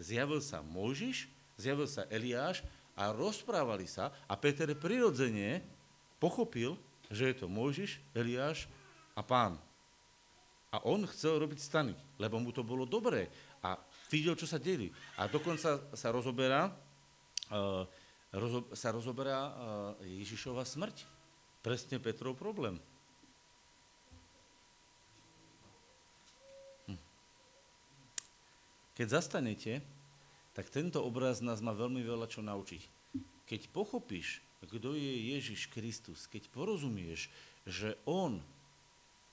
Zjavil 0.00 0.42
sa 0.42 0.64
Mojžiš, 0.64 1.28
zjavil 1.60 1.86
sa 1.86 2.08
Eliáš 2.08 2.64
a 2.96 3.12
rozprávali 3.12 3.86
sa 3.86 4.10
a 4.26 4.34
Peter 4.34 4.66
prirodzene 4.74 5.62
pochopil, 6.18 6.74
že 7.10 7.34
je 7.34 7.36
to 7.42 7.46
Mojžiš, 7.50 7.98
Eliáš 8.14 8.70
a 9.18 9.20
pán. 9.20 9.58
A 10.70 10.78
on 10.86 11.02
chcel 11.10 11.42
robiť 11.42 11.58
stany, 11.58 11.94
lebo 12.16 12.38
mu 12.38 12.54
to 12.54 12.62
bolo 12.62 12.86
dobré 12.86 13.26
a 13.60 13.74
videl, 14.08 14.38
čo 14.38 14.46
sa 14.46 14.62
deli. 14.62 14.88
A 15.18 15.26
dokonca 15.26 15.82
sa 15.92 16.08
rozoberá, 16.14 16.70
uh, 17.50 17.82
rozo, 18.30 18.70
sa 18.72 18.94
rozoberá 18.94 19.50
uh, 19.50 19.52
Ježišova 20.06 20.62
smrť. 20.62 21.04
Presne 21.60 22.00
Petrov 22.00 22.38
problém. 22.38 22.78
Keď 28.96 29.06
zastanete, 29.16 29.80
tak 30.52 30.68
tento 30.68 31.00
obraz 31.00 31.40
nás 31.40 31.64
má 31.64 31.72
veľmi 31.72 32.04
veľa 32.04 32.28
čo 32.28 32.44
naučiť. 32.44 32.82
Keď 33.48 33.72
pochopíš, 33.72 34.44
kto 34.68 34.92
je 34.92 35.36
Ježiš 35.36 35.72
Kristus, 35.72 36.28
keď 36.28 36.52
porozumieš, 36.52 37.32
že 37.64 37.96
On 38.04 38.40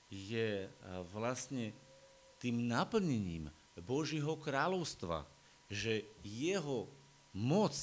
je 0.07 0.71
vlastne 1.11 1.75
tým 2.39 2.69
naplnením 2.69 3.51
Božího 3.83 4.39
kráľovstva, 4.39 5.27
že 5.67 6.07
jeho 6.23 6.87
moc 7.35 7.75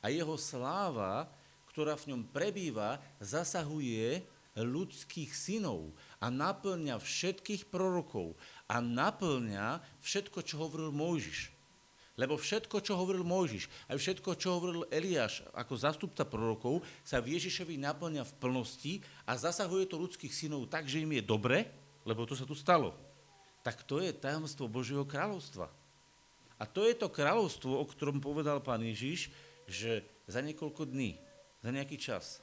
a 0.00 0.08
jeho 0.08 0.40
sláva, 0.40 1.28
ktorá 1.68 1.98
v 2.00 2.16
ňom 2.16 2.22
prebýva, 2.32 2.96
zasahuje 3.20 4.24
ľudských 4.56 5.36
synov 5.36 5.92
a 6.16 6.32
naplňa 6.32 6.96
všetkých 6.96 7.68
prorokov 7.68 8.32
a 8.64 8.80
naplňa 8.80 9.84
všetko, 10.00 10.40
čo 10.40 10.64
hovoril 10.64 10.96
Mojžiš. 10.96 11.52
Lebo 12.16 12.40
všetko, 12.40 12.80
čo 12.80 12.96
hovoril 12.96 13.20
Mojžiš, 13.28 13.92
aj 13.92 13.96
všetko, 14.00 14.40
čo 14.40 14.56
hovoril 14.56 14.88
Eliáš 14.88 15.44
ako 15.52 15.76
zastupca 15.76 16.24
prorokov, 16.24 16.80
sa 17.04 17.20
v 17.20 17.36
Ježišovi 17.36 17.76
naplňa 17.76 18.24
v 18.24 18.36
plnosti 18.40 18.94
a 19.28 19.36
zasahuje 19.36 19.84
to 19.84 20.00
ľudských 20.00 20.32
synov 20.32 20.72
tak, 20.72 20.88
že 20.88 21.04
im 21.04 21.12
je 21.12 21.20
dobre, 21.20 21.68
lebo 22.08 22.24
to 22.24 22.32
sa 22.32 22.48
tu 22.48 22.56
stalo. 22.56 22.96
Tak 23.60 23.84
to 23.84 24.00
je 24.00 24.16
tajomstvo 24.16 24.64
Božieho 24.64 25.04
kráľovstva. 25.04 25.68
A 26.56 26.64
to 26.64 26.88
je 26.88 26.96
to 26.96 27.12
kráľovstvo, 27.12 27.76
o 27.76 27.84
ktorom 27.84 28.16
povedal 28.16 28.64
pán 28.64 28.80
Ježiš, 28.80 29.28
že 29.68 30.00
za 30.24 30.40
niekoľko 30.40 30.88
dní, 30.88 31.20
za 31.60 31.68
nejaký 31.68 32.00
čas 32.00 32.40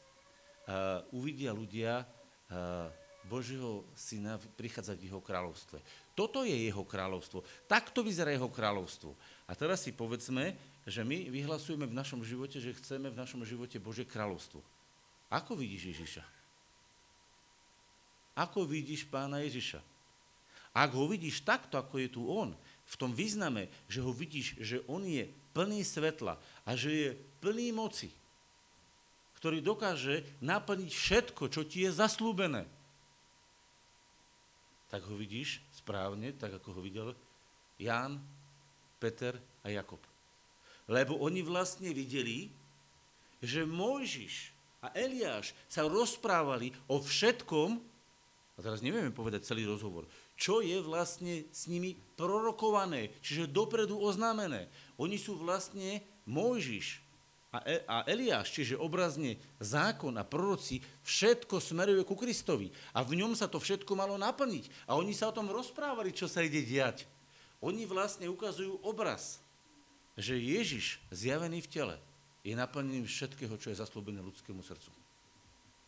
uh, 0.70 1.02
uvidia 1.10 1.50
ľudia 1.50 2.06
uh, 2.06 2.94
Božieho 3.26 3.88
syna 3.96 4.36
prichádzať 4.38 5.00
v 5.00 5.08
jeho 5.10 5.24
kráľovstve. 5.24 5.80
Toto 6.14 6.44
je 6.44 6.54
jeho 6.54 6.84
kráľovstvo. 6.84 7.42
Takto 7.66 8.04
vyzerá 8.04 8.36
jeho 8.36 8.52
kráľovstvo. 8.52 9.16
A 9.54 9.58
teraz 9.58 9.86
si 9.86 9.94
povedzme, 9.94 10.58
že 10.90 11.06
my 11.06 11.30
vyhlasujeme 11.30 11.86
v 11.86 11.94
našom 11.94 12.26
živote, 12.26 12.58
že 12.58 12.74
chceme 12.74 13.14
v 13.14 13.20
našom 13.22 13.46
živote 13.46 13.78
Božie 13.78 14.02
kráľovstvo. 14.02 14.58
Ako 15.30 15.54
vidíš 15.54 15.94
Ježiša? 15.94 16.26
Ako 18.34 18.66
vidíš 18.66 19.06
pána 19.06 19.46
Ježiša? 19.46 19.78
Ak 20.74 20.90
ho 20.98 21.06
vidíš 21.06 21.46
takto, 21.46 21.78
ako 21.78 22.02
je 22.02 22.10
tu 22.10 22.26
on, 22.26 22.58
v 22.90 22.96
tom 22.98 23.14
význame, 23.14 23.70
že 23.86 24.02
ho 24.02 24.10
vidíš, 24.10 24.58
že 24.58 24.82
on 24.90 25.06
je 25.06 25.30
plný 25.54 25.86
svetla 25.86 26.42
a 26.66 26.70
že 26.74 26.90
je 26.90 27.10
plný 27.46 27.70
moci, 27.78 28.10
ktorý 29.38 29.62
dokáže 29.62 30.26
naplniť 30.42 30.90
všetko, 30.90 31.54
čo 31.54 31.62
ti 31.62 31.86
je 31.86 31.94
zaslúbené. 31.94 32.66
Tak 34.90 35.06
ho 35.06 35.14
vidíš 35.14 35.62
správne, 35.78 36.34
tak 36.34 36.58
ako 36.58 36.74
ho 36.74 36.82
videl 36.82 37.14
Ján, 37.78 38.18
Peter 39.04 39.36
a 39.60 39.68
Jakob. 39.68 40.00
Lebo 40.88 41.20
oni 41.20 41.44
vlastne 41.44 41.92
videli, 41.92 42.48
že 43.44 43.68
Mojžiš 43.68 44.56
a 44.80 44.96
Eliáš 44.96 45.52
sa 45.68 45.84
rozprávali 45.84 46.72
o 46.88 47.04
všetkom, 47.04 47.84
a 48.54 48.60
teraz 48.64 48.80
nevieme 48.80 49.12
povedať 49.12 49.44
celý 49.44 49.68
rozhovor, 49.68 50.08
čo 50.40 50.64
je 50.64 50.80
vlastne 50.80 51.44
s 51.52 51.68
nimi 51.68 52.00
prorokované, 52.16 53.12
čiže 53.20 53.52
dopredu 53.52 54.00
oznámené. 54.00 54.72
Oni 54.96 55.20
sú 55.20 55.36
vlastne 55.36 56.00
Mojžiš 56.24 57.04
a, 57.54 57.60
e- 57.70 57.86
a 57.86 58.02
Eliáš, 58.10 58.50
čiže 58.50 58.82
obrazne 58.82 59.38
zákon 59.62 60.18
a 60.18 60.26
proroci, 60.26 60.82
všetko 61.06 61.62
smeruje 61.62 62.02
ku 62.02 62.18
Kristovi. 62.18 62.74
A 62.98 63.06
v 63.06 63.22
ňom 63.22 63.38
sa 63.38 63.46
to 63.46 63.62
všetko 63.62 63.94
malo 63.94 64.18
naplniť. 64.18 64.90
A 64.90 64.98
oni 64.98 65.14
sa 65.14 65.30
o 65.30 65.36
tom 65.36 65.48
rozprávali, 65.54 66.10
čo 66.10 66.26
sa 66.26 66.42
ide 66.42 66.66
diať. 66.66 67.06
Oni 67.64 67.88
vlastne 67.88 68.28
ukazujú 68.28 68.84
obraz, 68.84 69.40
že 70.20 70.36
Ježiš 70.36 71.00
zjavený 71.16 71.64
v 71.64 71.72
tele 71.72 71.96
je 72.44 72.52
naplnením 72.52 73.08
všetkého, 73.08 73.56
čo 73.56 73.72
je 73.72 73.80
zaslúbené 73.80 74.20
ľudskému 74.20 74.60
srdcu. 74.60 74.92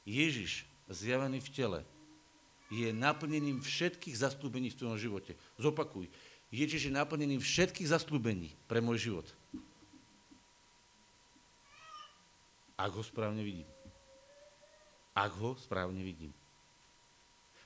Ježiš 0.08 0.64
zjavený 0.88 1.44
v 1.44 1.52
tele 1.52 1.80
je 2.72 2.96
naplnením 2.96 3.60
všetkých 3.60 4.16
zaslúbení 4.16 4.72
v 4.72 4.80
tvojom 4.80 4.98
živote. 4.98 5.36
Zopakuj. 5.60 6.08
Ježiš 6.48 6.88
je 6.88 6.94
naplnením 6.96 7.44
všetkých 7.44 7.92
zaslúbení 7.92 8.56
pre 8.72 8.80
môj 8.80 9.12
život. 9.12 9.28
Ak 12.80 12.96
ho 12.96 13.04
správne 13.04 13.44
vidím. 13.44 13.68
Ak 15.12 15.36
ho 15.36 15.60
správne 15.60 16.00
vidím. 16.00 16.32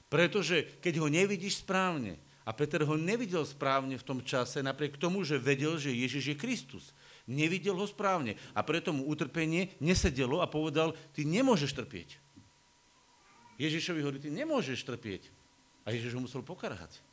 Pretože 0.09 0.65
keď 0.81 1.05
ho 1.05 1.07
nevidíš 1.09 1.61
správne, 1.61 2.17
a 2.47 2.55
Peter 2.55 2.81
ho 2.81 2.95
nevidel 2.97 3.43
správne 3.43 3.99
v 3.99 4.07
tom 4.07 4.19
čase, 4.23 4.63
napriek 4.63 4.95
tomu, 4.95 5.21
že 5.21 5.37
vedel, 5.37 5.75
že 5.77 5.93
Ježiš 5.93 6.33
je 6.33 6.35
Kristus. 6.39 6.85
Nevidel 7.29 7.77
ho 7.77 7.85
správne 7.85 8.39
a 8.57 8.65
preto 8.65 8.89
mu 8.89 9.05
utrpenie 9.05 9.75
nesedelo 9.77 10.41
a 10.41 10.49
povedal, 10.49 10.97
ty 11.13 11.27
nemôžeš 11.27 11.77
trpieť. 11.77 12.17
Ježišovi 13.59 13.99
hovorí, 14.01 14.17
ty 14.23 14.31
nemôžeš 14.31 14.87
trpieť. 14.87 15.27
A 15.83 15.91
Ježiš 15.91 16.15
ho 16.15 16.23
musel 16.23 16.41
pokarhať. 16.41 17.03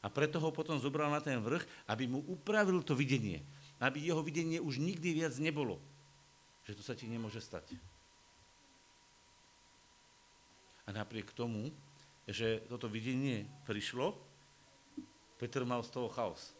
A 0.00 0.08
preto 0.08 0.40
ho 0.40 0.48
potom 0.48 0.80
zobral 0.80 1.12
na 1.12 1.20
ten 1.20 1.36
vrch, 1.36 1.68
aby 1.84 2.08
mu 2.08 2.24
upravil 2.24 2.80
to 2.80 2.96
videnie. 2.96 3.44
Aby 3.76 4.00
jeho 4.00 4.24
videnie 4.24 4.56
už 4.56 4.80
nikdy 4.80 5.12
viac 5.12 5.36
nebolo. 5.36 5.76
Že 6.64 6.80
to 6.80 6.82
sa 6.82 6.96
ti 6.96 7.04
nemôže 7.04 7.44
stať. 7.44 7.76
A 10.88 10.96
napriek 10.96 11.28
tomu, 11.36 11.68
že 12.24 12.64
toto 12.72 12.88
videnie 12.88 13.44
prišlo, 13.68 14.16
Peter 15.40 15.64
mal 15.64 15.80
z 15.80 15.88
toho 15.88 16.12
chaos. 16.12 16.52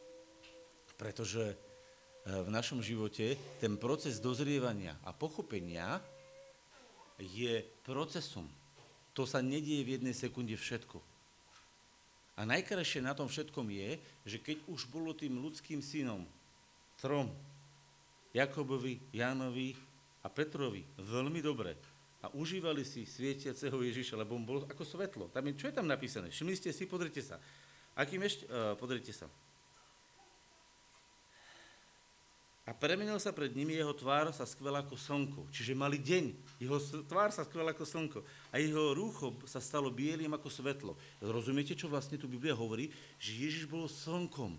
Pretože 0.96 1.52
e, 1.52 1.56
v 2.24 2.48
našom 2.48 2.80
živote 2.80 3.36
ten 3.60 3.76
proces 3.76 4.16
dozrievania 4.16 4.96
a 5.04 5.12
pochopenia 5.12 6.00
je 7.20 7.60
procesom. 7.84 8.48
To 9.12 9.28
sa 9.28 9.44
nedieje 9.44 9.84
v 9.84 9.92
jednej 10.00 10.16
sekunde 10.16 10.56
všetko. 10.56 10.96
A 12.40 12.48
najkrajšie 12.48 13.04
na 13.04 13.12
tom 13.12 13.28
všetkom 13.28 13.68
je, 13.68 14.00
že 14.24 14.40
keď 14.40 14.64
už 14.64 14.88
bolo 14.88 15.12
tým 15.12 15.36
ľudským 15.36 15.84
synom, 15.84 16.24
trom, 16.96 17.28
Jakobovi, 18.32 18.96
Jánovi 19.12 19.76
a 20.24 20.32
Petrovi 20.32 20.88
veľmi 20.96 21.44
dobre 21.44 21.76
a 22.24 22.32
užívali 22.32 22.80
si 22.80 23.04
svietiaceho 23.04 23.76
Ježiša, 23.76 24.16
lebo 24.16 24.40
on 24.40 24.44
bol 24.48 24.64
ako 24.64 24.84
svetlo. 24.88 25.28
Tam 25.28 25.44
je, 25.44 25.56
čo 25.56 25.68
je 25.68 25.76
tam 25.76 25.84
napísané? 25.84 26.32
Všimli 26.32 26.56
ste 26.56 26.72
si, 26.72 26.88
pozrite 26.88 27.20
sa. 27.20 27.36
Akým 27.98 28.22
ešte... 28.22 28.46
Uh, 28.46 28.74
pozrite 28.78 29.12
sa. 29.12 29.26
A 32.68 32.76
premenil 32.76 33.18
sa 33.18 33.34
pred 33.34 33.50
nimi, 33.50 33.74
jeho 33.74 33.90
tvár 33.90 34.30
sa 34.30 34.46
skvel 34.46 34.78
ako 34.78 34.94
slnko. 34.94 35.42
Čiže 35.50 35.74
mali 35.74 35.98
deň, 35.98 36.30
jeho 36.62 36.78
tvár 37.02 37.34
sa 37.34 37.42
skvel 37.42 37.66
ako 37.66 37.82
slnko. 37.82 38.22
A 38.54 38.62
jeho 38.62 38.94
rúcho 38.94 39.34
sa 39.42 39.58
stalo 39.58 39.90
bielým 39.90 40.30
ako 40.38 40.46
svetlo. 40.46 40.94
Rozumiete, 41.18 41.74
čo 41.74 41.90
vlastne 41.90 42.14
tu 42.14 42.30
Biblia 42.30 42.54
hovorí? 42.54 42.94
Že 43.18 43.30
Ježiš 43.42 43.64
bol 43.66 43.90
slnkom, 43.90 44.54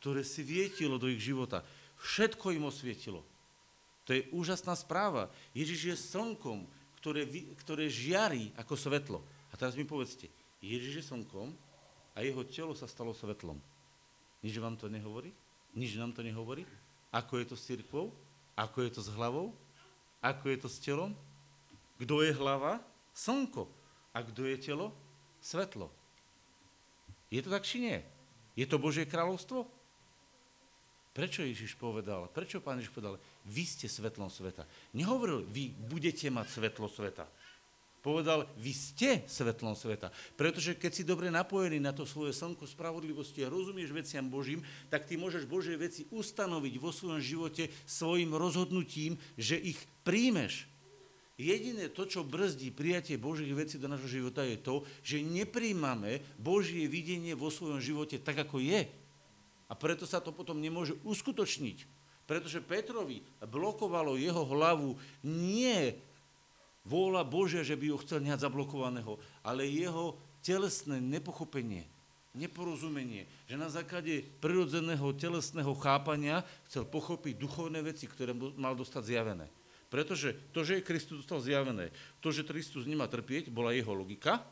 ktoré 0.00 0.24
svietilo 0.24 0.96
do 0.96 1.12
ich 1.12 1.20
života. 1.20 1.60
Všetko 2.00 2.56
im 2.56 2.64
osvietilo. 2.64 3.20
To 4.08 4.16
je 4.16 4.24
úžasná 4.32 4.72
správa. 4.72 5.28
Ježiš 5.52 5.80
je 5.84 5.96
slnkom, 6.16 6.64
ktoré, 6.96 7.28
ktoré 7.60 7.92
žiari 7.92 8.56
ako 8.56 8.72
svetlo. 8.72 9.20
A 9.52 9.60
teraz 9.60 9.76
mi 9.76 9.84
povedzte, 9.84 10.32
Ježiš 10.64 11.04
je 11.04 11.04
slnkom, 11.12 11.52
a 12.20 12.28
jeho 12.28 12.44
telo 12.44 12.76
sa 12.76 12.84
stalo 12.84 13.16
svetlom. 13.16 13.56
Nič 14.44 14.52
vám 14.60 14.76
to 14.76 14.92
nehovorí? 14.92 15.32
Nič 15.72 15.96
nám 15.96 16.12
to 16.12 16.20
nehovorí? 16.20 16.68
Ako 17.08 17.40
je 17.40 17.48
to 17.48 17.56
s 17.56 17.64
cirkvou? 17.64 18.12
Ako 18.60 18.84
je 18.84 18.92
to 18.92 19.00
s 19.00 19.08
hlavou? 19.08 19.56
Ako 20.20 20.52
je 20.52 20.60
to 20.60 20.68
s 20.68 20.76
telom? 20.84 21.16
Kto 21.96 22.20
je 22.20 22.36
hlava? 22.36 22.84
Slnko. 23.16 23.72
A 24.12 24.20
kto 24.20 24.44
je 24.44 24.60
telo? 24.60 24.92
Svetlo. 25.40 25.88
Je 27.32 27.40
to 27.40 27.48
tak, 27.48 27.64
či 27.64 27.88
nie? 27.88 27.96
Je 28.52 28.68
to 28.68 28.76
Božie 28.76 29.08
kráľovstvo? 29.08 29.64
Prečo 31.16 31.40
Ježiš 31.40 31.72
povedal? 31.80 32.28
Prečo 32.36 32.60
Pán 32.60 32.84
Ježiš 32.84 32.92
povedal? 32.92 33.16
Vy 33.48 33.64
ste 33.64 33.88
svetlom 33.88 34.28
sveta. 34.28 34.68
Nehovoril, 34.92 35.48
vy 35.48 35.72
budete 35.88 36.28
mať 36.28 36.52
svetlo 36.52 36.84
sveta. 36.84 37.24
Povedal, 38.00 38.48
vy 38.56 38.72
ste 38.72 39.10
svetlom 39.28 39.76
sveta. 39.76 40.08
Pretože 40.32 40.72
keď 40.72 40.92
si 40.96 41.04
dobre 41.04 41.28
napojený 41.28 41.84
na 41.84 41.92
to 41.92 42.08
svoje 42.08 42.32
slnko 42.32 42.64
spravodlivosti 42.64 43.44
a 43.44 43.52
rozumieš 43.52 43.92
veciam 43.92 44.24
Božím, 44.24 44.64
tak 44.88 45.04
ty 45.04 45.20
môžeš 45.20 45.44
Božie 45.44 45.76
veci 45.76 46.08
ustanoviť 46.08 46.74
vo 46.80 46.96
svojom 46.96 47.20
živote 47.20 47.68
svojim 47.84 48.32
rozhodnutím, 48.32 49.20
že 49.36 49.60
ich 49.60 49.76
príjmeš. 50.00 50.64
Jediné 51.36 51.92
to, 51.92 52.08
čo 52.08 52.24
brzdí 52.24 52.72
prijatie 52.72 53.20
Božích 53.20 53.52
vecí 53.52 53.76
do 53.76 53.88
nášho 53.88 54.08
života, 54.08 54.44
je 54.44 54.60
to, 54.60 54.84
že 55.04 55.24
nepríjmame 55.24 56.24
Božie 56.40 56.88
videnie 56.88 57.36
vo 57.36 57.52
svojom 57.52 57.80
živote 57.84 58.16
tak, 58.20 58.48
ako 58.48 58.60
je. 58.60 58.88
A 59.68 59.72
preto 59.76 60.08
sa 60.08 60.24
to 60.24 60.32
potom 60.32 60.56
nemôže 60.56 60.96
uskutočniť. 61.04 62.00
Pretože 62.28 62.64
Petrovi 62.64 63.24
blokovalo 63.44 64.20
jeho 64.20 64.44
hlavu 64.46 64.96
nie 65.24 65.96
vôľa 66.84 67.22
Božia, 67.26 67.60
že 67.66 67.76
by 67.76 67.92
ho 67.92 68.02
chcel 68.02 68.24
nehať 68.24 68.48
zablokovaného, 68.48 69.20
ale 69.44 69.68
jeho 69.68 70.16
telesné 70.40 71.00
nepochopenie, 71.00 71.84
neporozumenie, 72.32 73.26
že 73.50 73.58
na 73.58 73.68
základe 73.68 74.24
prirodzeného 74.38 75.12
telesného 75.18 75.72
chápania 75.76 76.46
chcel 76.70 76.86
pochopiť 76.86 77.34
duchovné 77.36 77.82
veci, 77.84 78.06
ktoré 78.06 78.32
mal 78.34 78.72
dostať 78.78 79.02
zjavené. 79.02 79.46
Pretože 79.90 80.38
to, 80.54 80.62
že 80.62 80.86
Kristus 80.86 81.26
dostal 81.26 81.42
zjavené, 81.42 81.90
to, 82.22 82.30
že 82.30 82.46
Kristus 82.46 82.86
nemá 82.86 83.10
trpieť, 83.10 83.50
bola 83.50 83.74
jeho 83.74 83.90
logika, 83.90 84.46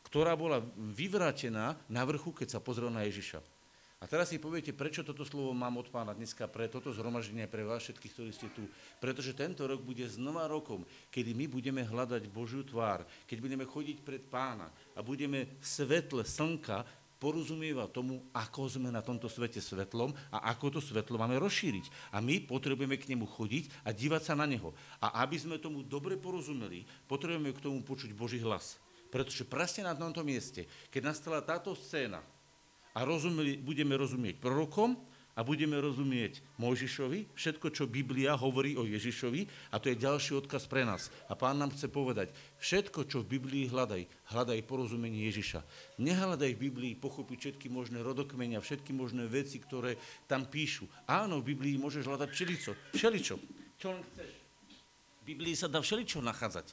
ktorá 0.00 0.32
bola 0.32 0.64
vyvrátená 0.76 1.76
na 1.88 2.02
vrchu, 2.08 2.32
keď 2.32 2.56
sa 2.56 2.60
pozrel 2.60 2.88
na 2.88 3.04
Ježiša. 3.04 3.55
A 3.96 4.04
teraz 4.04 4.28
si 4.28 4.36
poviete, 4.36 4.76
prečo 4.76 5.00
toto 5.00 5.24
slovo 5.24 5.56
mám 5.56 5.80
od 5.80 5.88
pána 5.88 6.12
dneska 6.12 6.44
pre 6.52 6.68
toto 6.68 6.92
zhromaždenie 6.92 7.48
pre 7.48 7.64
vás 7.64 7.80
všetkých, 7.80 8.12
ktorí 8.12 8.30
ste 8.30 8.52
tu. 8.52 8.68
Pretože 9.00 9.32
tento 9.32 9.64
rok 9.64 9.80
bude 9.80 10.04
znova 10.04 10.44
rokom, 10.44 10.84
kedy 11.08 11.32
my 11.32 11.48
budeme 11.48 11.80
hľadať 11.80 12.28
Božiu 12.28 12.60
tvár, 12.60 13.08
keď 13.24 13.38
budeme 13.40 13.64
chodiť 13.64 14.04
pred 14.04 14.20
pána 14.28 14.68
a 14.92 15.00
budeme 15.00 15.48
v 15.48 15.64
svetle 15.64 16.28
slnka 16.28 16.84
porozumievať 17.16 17.88
tomu, 17.96 18.20
ako 18.36 18.68
sme 18.68 18.92
na 18.92 19.00
tomto 19.00 19.32
svete 19.32 19.64
svetlom 19.64 20.12
a 20.28 20.52
ako 20.52 20.76
to 20.76 20.80
svetlo 20.84 21.16
máme 21.16 21.40
rozšíriť. 21.40 22.12
A 22.12 22.20
my 22.20 22.44
potrebujeme 22.44 23.00
k 23.00 23.16
nemu 23.16 23.24
chodiť 23.24 23.88
a 23.88 23.96
dívať 23.96 24.22
sa 24.28 24.34
na 24.36 24.44
neho. 24.44 24.76
A 25.00 25.24
aby 25.24 25.40
sme 25.40 25.56
tomu 25.56 25.80
dobre 25.80 26.20
porozumeli, 26.20 26.84
potrebujeme 27.08 27.56
k 27.56 27.64
tomu 27.64 27.80
počuť 27.80 28.12
Boží 28.12 28.44
hlas. 28.44 28.76
Pretože 29.08 29.48
presne 29.48 29.88
na 29.88 29.96
tomto 29.96 30.20
mieste, 30.20 30.68
keď 30.92 31.16
nastala 31.16 31.40
táto 31.40 31.72
scéna, 31.72 32.20
a 32.96 33.04
rozumeli, 33.04 33.60
budeme 33.60 33.92
rozumieť 33.92 34.40
prorokom 34.40 34.96
a 35.36 35.44
budeme 35.44 35.76
rozumieť 35.76 36.40
Mojžišovi, 36.56 37.36
všetko, 37.36 37.68
čo 37.68 37.84
Biblia 37.84 38.32
hovorí 38.40 38.72
o 38.80 38.88
Ježišovi 38.88 39.68
a 39.68 39.76
to 39.76 39.92
je 39.92 40.00
ďalší 40.00 40.32
odkaz 40.32 40.64
pre 40.64 40.80
nás. 40.88 41.12
A 41.28 41.36
pán 41.36 41.60
nám 41.60 41.76
chce 41.76 41.92
povedať, 41.92 42.32
všetko, 42.56 43.04
čo 43.04 43.20
v 43.20 43.36
Biblii 43.36 43.68
hľadaj, 43.68 44.32
hľadaj 44.32 44.64
porozumenie 44.64 45.28
Ježiša. 45.28 45.60
Nehľadaj 46.00 46.56
v 46.56 46.62
Biblii 46.72 46.92
pochopiť 46.96 47.36
všetky 47.36 47.68
možné 47.68 48.00
rodokmenia, 48.00 48.64
všetky 48.64 48.96
možné 48.96 49.28
veci, 49.28 49.60
ktoré 49.60 50.00
tam 50.24 50.48
píšu. 50.48 50.88
Áno, 51.04 51.44
v 51.44 51.52
Biblii 51.52 51.76
môžeš 51.76 52.08
hľadať 52.08 52.32
všeličo, 52.32 52.72
všeličo, 52.96 53.36
čo 53.76 53.92
len 53.92 54.00
chceš. 54.16 54.32
V 55.20 55.22
Biblii 55.36 55.52
sa 55.52 55.68
dá 55.68 55.84
všeličo 55.84 56.24
nachádzať. 56.24 56.72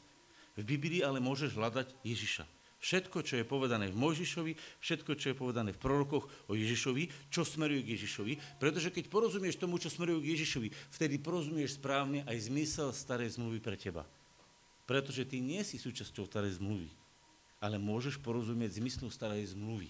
V 0.55 0.63
Biblii 0.63 1.03
ale 1.03 1.19
môžeš 1.19 1.51
hľadať 1.59 1.99
Ježiša. 2.07 2.62
Všetko, 2.83 3.23
čo 3.23 3.39
je 3.39 3.47
povedané 3.47 3.87
v 3.87 3.95
Mojžišovi, 3.95 4.83
všetko, 4.83 5.15
čo 5.15 5.31
je 5.31 5.39
povedané 5.39 5.71
v 5.71 5.79
prorokoch 5.79 6.27
o 6.51 6.53
Ježišovi, 6.53 7.31
čo 7.31 7.47
smeruje 7.47 7.79
k 7.79 7.95
Ježišovi. 7.95 8.59
Pretože 8.59 8.91
keď 8.91 9.07
porozumieš 9.07 9.55
tomu, 9.55 9.79
čo 9.79 9.87
smeruje 9.87 10.19
k 10.19 10.31
Ježišovi, 10.35 10.67
vtedy 10.91 11.15
porozumieš 11.23 11.79
správne 11.79 12.27
aj 12.27 12.51
zmysel 12.51 12.91
starej 12.91 13.39
zmluvy 13.39 13.63
pre 13.63 13.79
teba. 13.79 14.03
Pretože 14.83 15.23
ty 15.23 15.39
nie 15.39 15.63
si 15.63 15.79
súčasťou 15.79 16.27
starej 16.27 16.59
zmluvy, 16.59 16.91
ale 17.63 17.79
môžeš 17.79 18.19
porozumieť 18.19 18.83
zmyslu 18.83 19.07
starej 19.07 19.55
zmluvy 19.55 19.87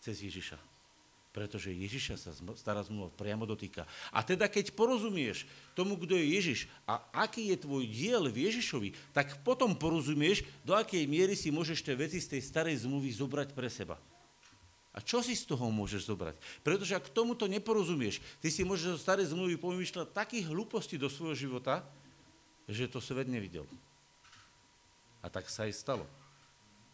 cez 0.00 0.24
Ježiša 0.24 0.67
pretože 1.38 1.70
Ježiša 1.70 2.18
sa 2.18 2.34
stará 2.58 2.82
zmluva 2.82 3.14
priamo 3.14 3.46
dotýka. 3.46 3.86
A 4.10 4.26
teda 4.26 4.50
keď 4.50 4.74
porozumieš 4.74 5.46
tomu, 5.78 5.94
kto 5.94 6.18
je 6.18 6.34
Ježiš 6.34 6.66
a 6.82 6.98
aký 7.14 7.54
je 7.54 7.62
tvoj 7.62 7.86
diel 7.86 8.26
v 8.26 8.50
Ježišovi, 8.50 9.14
tak 9.14 9.38
potom 9.46 9.78
porozumieš, 9.78 10.42
do 10.66 10.74
akej 10.74 11.06
miery 11.06 11.38
si 11.38 11.54
môžeš 11.54 11.86
tie 11.86 11.94
veci 11.94 12.18
z 12.18 12.34
tej 12.34 12.42
starej 12.42 12.82
zmluvy 12.82 13.14
zobrať 13.14 13.54
pre 13.54 13.70
seba. 13.70 13.94
A 14.90 14.98
čo 14.98 15.22
si 15.22 15.38
z 15.38 15.46
toho 15.46 15.70
môžeš 15.70 16.10
zobrať? 16.10 16.34
Pretože 16.66 16.98
ak 16.98 17.14
tomuto 17.14 17.46
neporozumieš, 17.46 18.18
ty 18.42 18.50
si 18.50 18.66
môžeš 18.66 18.98
zo 18.98 19.04
starej 19.06 19.30
zmluvy 19.30 19.54
pomýšľať 19.62 20.10
takých 20.10 20.50
hlúpostí 20.50 20.98
do 20.98 21.06
svojho 21.06 21.38
života, 21.38 21.86
že 22.66 22.90
to 22.90 22.98
svet 22.98 23.30
nevidel. 23.30 23.62
A 25.22 25.30
tak 25.30 25.46
sa 25.46 25.70
aj 25.70 25.78
stalo. 25.78 26.02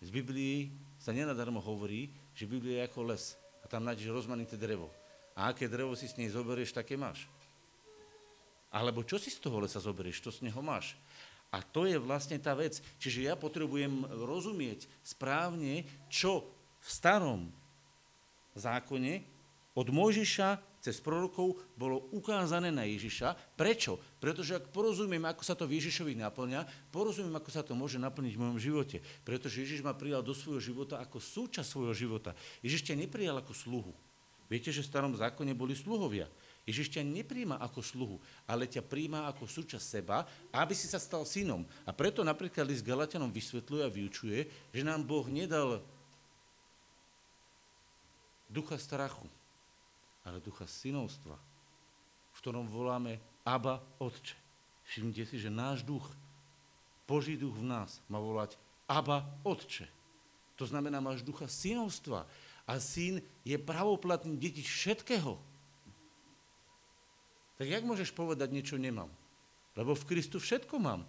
Z 0.05 0.13
Biblii 0.13 0.69
sa 1.01 1.17
nenadarmo 1.17 1.65
hovorí, 1.65 2.13
že 2.37 2.45
Biblia 2.45 2.85
je 2.85 2.93
ako 2.93 3.01
les 3.09 3.41
tam 3.75 3.91
nájdeš 3.91 4.15
rozmanité 4.15 4.55
drevo. 4.55 4.87
A 5.35 5.51
aké 5.51 5.67
drevo 5.67 5.99
si 5.99 6.07
s 6.07 6.15
nej 6.15 6.31
zoberieš, 6.31 6.71
také 6.71 6.95
máš. 6.95 7.27
Alebo 8.71 9.03
čo 9.03 9.19
si 9.19 9.35
z 9.35 9.43
toho 9.43 9.59
lesa 9.59 9.83
zoberieš, 9.83 10.23
to 10.23 10.31
z 10.31 10.47
neho 10.47 10.63
máš. 10.63 10.95
A 11.51 11.59
to 11.59 11.83
je 11.83 11.99
vlastne 11.99 12.39
tá 12.39 12.55
vec. 12.55 12.79
Čiže 13.03 13.27
ja 13.27 13.35
potrebujem 13.35 14.07
rozumieť 14.07 14.87
správne, 15.03 15.83
čo 16.07 16.47
v 16.79 16.89
starom 16.89 17.43
zákone 18.55 19.27
od 19.75 19.87
Mojžiša 19.91 20.74
cez 20.85 21.01
prorokov 21.01 21.57
bolo 21.81 22.13
ukázané 22.13 22.69
na 22.69 22.85
Ježiša. 22.85 23.57
Prečo? 23.57 23.97
Pretože 24.21 24.61
ak 24.61 24.69
porozumiem, 24.69 25.25
ako 25.25 25.41
sa 25.41 25.57
to 25.57 25.65
v 25.65 25.81
Ježišovi 25.81 26.13
naplňa, 26.21 26.93
porozumiem, 26.93 27.33
ako 27.41 27.49
sa 27.49 27.65
to 27.65 27.73
môže 27.73 27.97
naplniť 27.97 28.37
v 28.37 28.43
mojom 28.45 28.59
živote. 28.61 29.01
Pretože 29.25 29.65
Ježiš 29.65 29.81
ma 29.81 29.97
prijal 29.97 30.21
do 30.21 30.37
svojho 30.37 30.61
života 30.61 31.01
ako 31.01 31.25
súčasť 31.25 31.65
svojho 31.65 31.97
života. 31.97 32.37
Ježiš 32.61 32.85
ťa 32.85 33.01
neprijal 33.01 33.41
ako 33.41 33.57
sluhu. 33.57 33.97
Viete, 34.45 34.69
že 34.69 34.85
v 34.85 34.91
starom 34.93 35.17
zákone 35.17 35.57
boli 35.57 35.73
sluhovia. 35.73 36.29
Ježiš 36.69 36.93
ťa 36.93 37.01
nepríjma 37.01 37.57
ako 37.65 37.81
sluhu, 37.81 38.17
ale 38.45 38.69
ťa 38.69 38.85
príjma 38.85 39.25
ako 39.33 39.49
súčasť 39.49 39.85
seba, 39.85 40.29
aby 40.53 40.77
si 40.77 40.85
sa 40.85 41.01
stal 41.01 41.25
synom. 41.25 41.65
A 41.89 41.97
preto 41.97 42.21
napríklad 42.21 42.69
list 42.69 42.85
Galatianom 42.85 43.33
vysvetľuje 43.33 43.83
a 43.85 43.93
vyučuje, 43.93 44.39
že 44.69 44.83
nám 44.85 45.01
Boh 45.01 45.25
nedal 45.33 45.81
ducha 48.53 48.77
strachu, 48.77 49.25
ale 50.25 50.41
ducha 50.41 50.65
synovstva, 50.65 51.37
v 52.33 52.39
ktorom 52.41 52.67
voláme 52.67 53.21
Aba 53.45 53.85
Otče. 54.01 54.35
Všimnite 54.85 55.25
si, 55.29 55.37
že 55.41 55.53
náš 55.53 55.85
duch, 55.85 56.05
Boží 57.05 57.37
duch 57.37 57.61
v 57.61 57.69
nás 57.69 58.01
má 58.09 58.17
volať 58.17 58.57
Aba 58.89 59.29
Otče. 59.45 59.85
To 60.57 60.65
znamená, 60.65 61.05
máš 61.05 61.21
ducha 61.21 61.45
synovstva. 61.45 62.25
A 62.65 62.81
syn 62.81 63.21
je 63.45 63.57
pravoplatný 63.61 64.41
detič 64.41 64.65
všetkého. 64.65 65.37
Tak 67.61 67.67
jak 67.69 67.85
môžeš 67.85 68.11
povedať, 68.17 68.49
niečo 68.51 68.81
nemám? 68.81 69.13
Lebo 69.77 69.93
v 69.93 70.07
Kristu 70.09 70.41
všetko 70.41 70.81
mám. 70.81 71.05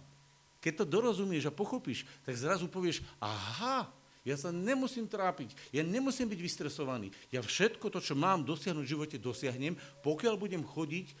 Keď 0.60 0.82
to 0.82 0.84
dorozumieš 0.84 1.48
a 1.48 1.54
pochopíš, 1.54 2.04
tak 2.26 2.36
zrazu 2.36 2.66
povieš, 2.68 3.00
aha, 3.22 3.88
ja 4.26 4.34
sa 4.34 4.50
nemusím 4.50 5.06
trápiť, 5.06 5.54
ja 5.70 5.86
nemusím 5.86 6.26
byť 6.26 6.40
vystresovaný. 6.42 7.14
Ja 7.30 7.46
všetko 7.46 7.86
to, 7.94 8.02
čo 8.02 8.18
mám 8.18 8.42
dosiahnuť 8.42 8.82
v 8.82 8.92
živote, 8.98 9.16
dosiahnem, 9.22 9.78
pokiaľ 10.02 10.34
budem 10.34 10.66
chodiť 10.66 11.14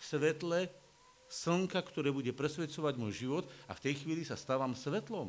v 0.00 0.02
svetle 0.02 0.72
slnka, 1.28 1.76
ktoré 1.84 2.08
bude 2.08 2.32
presvedcovať 2.32 2.94
môj 2.96 3.12
život 3.12 3.44
a 3.68 3.76
v 3.76 3.84
tej 3.84 4.00
chvíli 4.00 4.24
sa 4.24 4.32
stávam 4.32 4.72
svetlom. 4.72 5.28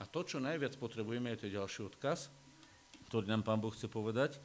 A 0.00 0.08
to, 0.08 0.24
čo 0.24 0.40
najviac 0.40 0.80
potrebujeme, 0.80 1.36
je 1.36 1.46
to 1.46 1.52
ďalší 1.52 1.92
odkaz, 1.92 2.32
ktorý 3.12 3.28
nám 3.28 3.44
Pán 3.44 3.60
Boh 3.60 3.70
chce 3.76 3.92
povedať, 3.92 4.40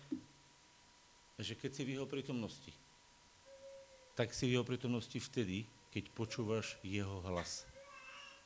že 1.39 1.55
keď 1.55 1.71
si 1.71 1.81
v 1.87 1.93
jeho 1.95 2.05
prítomnosti, 2.05 2.75
tak 4.11 4.35
si 4.35 4.51
v 4.51 4.59
jeho 4.59 4.67
prítomnosti 4.67 5.15
vtedy, 5.15 5.63
keď 5.95 6.11
počúvaš 6.11 6.75
jeho 6.83 7.23
hlas 7.23 7.63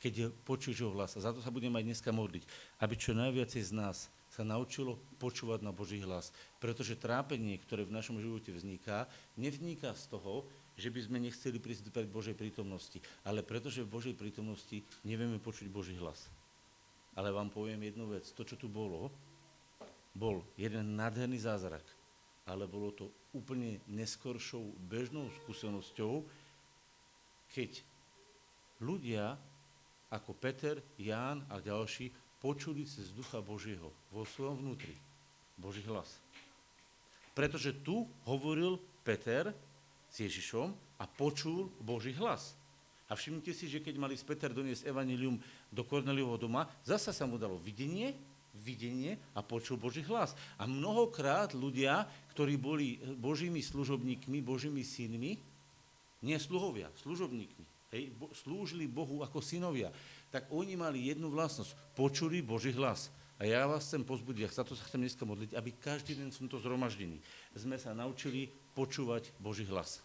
keď 0.02 0.34
počuješ 0.42 0.82
jeho 0.82 0.90
hlas. 0.90 1.14
A 1.14 1.22
za 1.22 1.30
to 1.30 1.38
sa 1.38 1.54
budeme 1.54 1.78
aj 1.78 1.86
dneska 1.86 2.10
modliť, 2.10 2.42
aby 2.82 2.94
čo 2.98 3.14
najviac 3.14 3.54
z 3.54 3.70
nás 3.70 4.10
sa 4.26 4.42
naučilo 4.42 4.98
počúvať 5.22 5.62
na 5.62 5.70
Boží 5.70 6.02
hlas. 6.02 6.34
Pretože 6.58 6.98
trápenie, 6.98 7.54
ktoré 7.62 7.86
v 7.86 7.94
našom 7.94 8.18
živote 8.18 8.50
vzniká, 8.50 9.06
nevzniká 9.38 9.94
z 9.94 10.10
toho, 10.10 10.42
že 10.74 10.90
by 10.90 11.00
sme 11.04 11.22
nechceli 11.22 11.62
prísť 11.62 11.92
pred 11.94 12.08
Božej 12.08 12.34
prítomnosti, 12.34 12.98
ale 13.22 13.44
pretože 13.46 13.84
v 13.84 13.92
Božej 13.92 14.14
prítomnosti 14.18 14.82
nevieme 15.06 15.38
počuť 15.38 15.68
Boží 15.70 15.94
hlas. 16.00 16.32
Ale 17.12 17.28
vám 17.28 17.52
poviem 17.52 17.86
jednu 17.86 18.08
vec. 18.08 18.24
To, 18.32 18.42
čo 18.42 18.56
tu 18.56 18.72
bolo, 18.72 19.12
bol 20.16 20.40
jeden 20.56 20.96
nádherný 20.96 21.44
zázrak, 21.44 21.84
ale 22.48 22.64
bolo 22.64 22.90
to 22.90 23.12
úplne 23.36 23.84
neskoršou 23.84 24.64
bežnou 24.88 25.28
skúsenosťou, 25.44 26.24
keď 27.52 27.84
ľudia 28.80 29.36
ako 30.12 30.36
Peter, 30.36 30.76
Ján 31.00 31.48
a 31.48 31.58
ďalší 31.58 32.12
počuli 32.36 32.84
cez 32.84 33.08
Ducha 33.16 33.40
Božieho 33.40 33.88
vo 34.12 34.28
svojom 34.28 34.60
vnútri 34.60 34.92
Boží 35.56 35.80
hlas. 35.88 36.20
Pretože 37.32 37.72
tu 37.80 38.04
hovoril 38.28 38.76
Peter 39.00 39.56
s 40.12 40.16
Ježišom 40.20 40.68
a 41.00 41.04
počul 41.08 41.72
Boží 41.80 42.12
hlas. 42.20 42.52
A 43.08 43.16
všimnite 43.16 43.52
si, 43.56 43.68
že 43.68 43.80
keď 43.80 43.96
mali 43.96 44.16
z 44.16 44.24
Peter 44.24 44.52
doniesť 44.52 44.88
evanilium 44.88 45.40
do 45.72 45.82
Korneliovho 45.84 46.36
doma, 46.36 46.68
zasa 46.84 47.12
sa 47.12 47.24
mu 47.24 47.40
dalo 47.40 47.56
videnie, 47.56 48.12
videnie 48.52 49.16
a 49.32 49.40
počul 49.40 49.80
Boží 49.80 50.04
hlas. 50.04 50.36
A 50.60 50.68
mnohokrát 50.68 51.56
ľudia, 51.56 52.04
ktorí 52.36 52.60
boli 52.60 53.00
Božími 53.00 53.64
služobníkmi, 53.64 54.44
Božími 54.44 54.84
synmi, 54.84 55.40
nie 56.22 56.36
sluhovia, 56.36 56.92
služobníkmi, 57.00 57.64
hej, 57.92 58.08
bo, 58.16 58.32
slúžili 58.32 58.88
Bohu 58.88 59.20
ako 59.20 59.44
synovia, 59.44 59.92
tak 60.32 60.48
oni 60.48 60.74
mali 60.74 61.12
jednu 61.12 61.28
vlastnosť. 61.28 61.76
Počuli 61.92 62.40
Boží 62.40 62.72
hlas. 62.72 63.12
A 63.36 63.44
ja 63.44 63.68
vás 63.68 63.84
chcem 63.84 64.00
pozbudiť, 64.00 64.48
za 64.48 64.64
to 64.64 64.72
sa 64.72 64.86
chcem 64.88 65.04
dneska 65.04 65.28
modliť, 65.28 65.52
aby 65.52 65.70
každý 65.76 66.16
deň 66.16 66.32
som 66.32 66.48
to 66.48 66.62
zhromaždení. 66.62 67.20
Sme 67.52 67.76
sa 67.76 67.92
naučili 67.92 68.48
počúvať 68.72 69.34
Boží 69.36 69.68
hlas. 69.68 70.00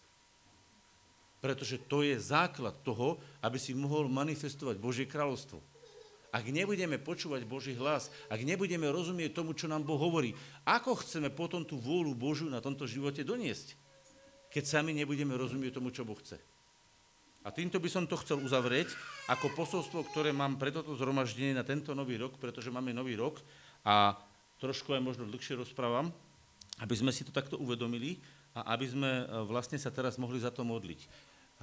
Pretože 1.38 1.78
to 1.86 2.02
je 2.02 2.18
základ 2.18 2.74
toho, 2.82 3.16
aby 3.40 3.56
si 3.56 3.72
mohol 3.72 4.10
manifestovať 4.10 4.76
Božie 4.76 5.06
kráľovstvo. 5.06 5.62
Ak 6.34 6.44
nebudeme 6.50 6.98
počúvať 7.00 7.46
Boží 7.48 7.72
hlas, 7.78 8.12
ak 8.28 8.42
nebudeme 8.42 8.90
rozumieť 8.90 9.32
tomu, 9.38 9.56
čo 9.56 9.70
nám 9.70 9.86
Boh 9.86 9.96
hovorí, 9.96 10.34
ako 10.66 11.00
chceme 11.00 11.32
potom 11.32 11.64
tú 11.64 11.80
vôľu 11.80 12.12
Božiu 12.12 12.50
na 12.52 12.60
tomto 12.60 12.84
živote 12.84 13.24
doniesť, 13.24 13.78
keď 14.50 14.64
sami 14.66 14.92
nebudeme 14.92 15.32
rozumieť 15.38 15.78
tomu, 15.78 15.94
čo 15.94 16.04
Boh 16.04 16.18
chce. 16.18 16.36
A 17.48 17.54
týmto 17.56 17.80
by 17.80 17.88
som 17.88 18.04
to 18.04 18.20
chcel 18.20 18.44
uzavrieť 18.44 18.92
ako 19.24 19.56
posolstvo, 19.56 20.04
ktoré 20.12 20.36
mám 20.36 20.60
pre 20.60 20.68
toto 20.68 20.92
zhromaždenie 20.92 21.56
na 21.56 21.64
tento 21.64 21.96
nový 21.96 22.20
rok, 22.20 22.36
pretože 22.36 22.68
máme 22.68 22.92
nový 22.92 23.16
rok 23.16 23.40
a 23.88 24.20
trošku 24.60 24.92
aj 24.92 25.00
možno 25.00 25.24
dlhšie 25.24 25.56
rozprávam, 25.56 26.12
aby 26.84 26.92
sme 26.92 27.08
si 27.08 27.24
to 27.24 27.32
takto 27.32 27.56
uvedomili 27.56 28.20
a 28.52 28.76
aby 28.76 28.84
sme 28.92 29.10
e, 29.10 29.48
vlastne 29.48 29.80
sa 29.80 29.88
teraz 29.88 30.20
mohli 30.20 30.36
za 30.36 30.52
to 30.52 30.60
modliť. 30.60 31.00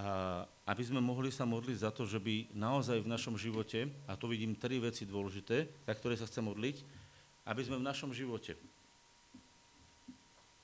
A 0.01 0.49
aby 0.73 0.83
sme 0.83 1.05
mohli 1.05 1.29
sa 1.29 1.45
modliť 1.45 1.77
za 1.77 1.93
to, 1.93 2.09
že 2.09 2.17
by 2.17 2.49
naozaj 2.57 3.05
v 3.05 3.11
našom 3.13 3.37
živote, 3.37 3.85
a 4.09 4.17
to 4.17 4.25
vidím 4.25 4.57
tri 4.57 4.81
veci 4.81 5.05
dôležité, 5.05 5.85
za 5.85 5.93
ktoré 5.93 6.17
sa 6.17 6.25
chcem 6.25 6.49
modliť, 6.49 6.81
aby 7.45 7.61
sme 7.61 7.77
v 7.77 7.87
našom 7.87 8.09
živote 8.09 8.57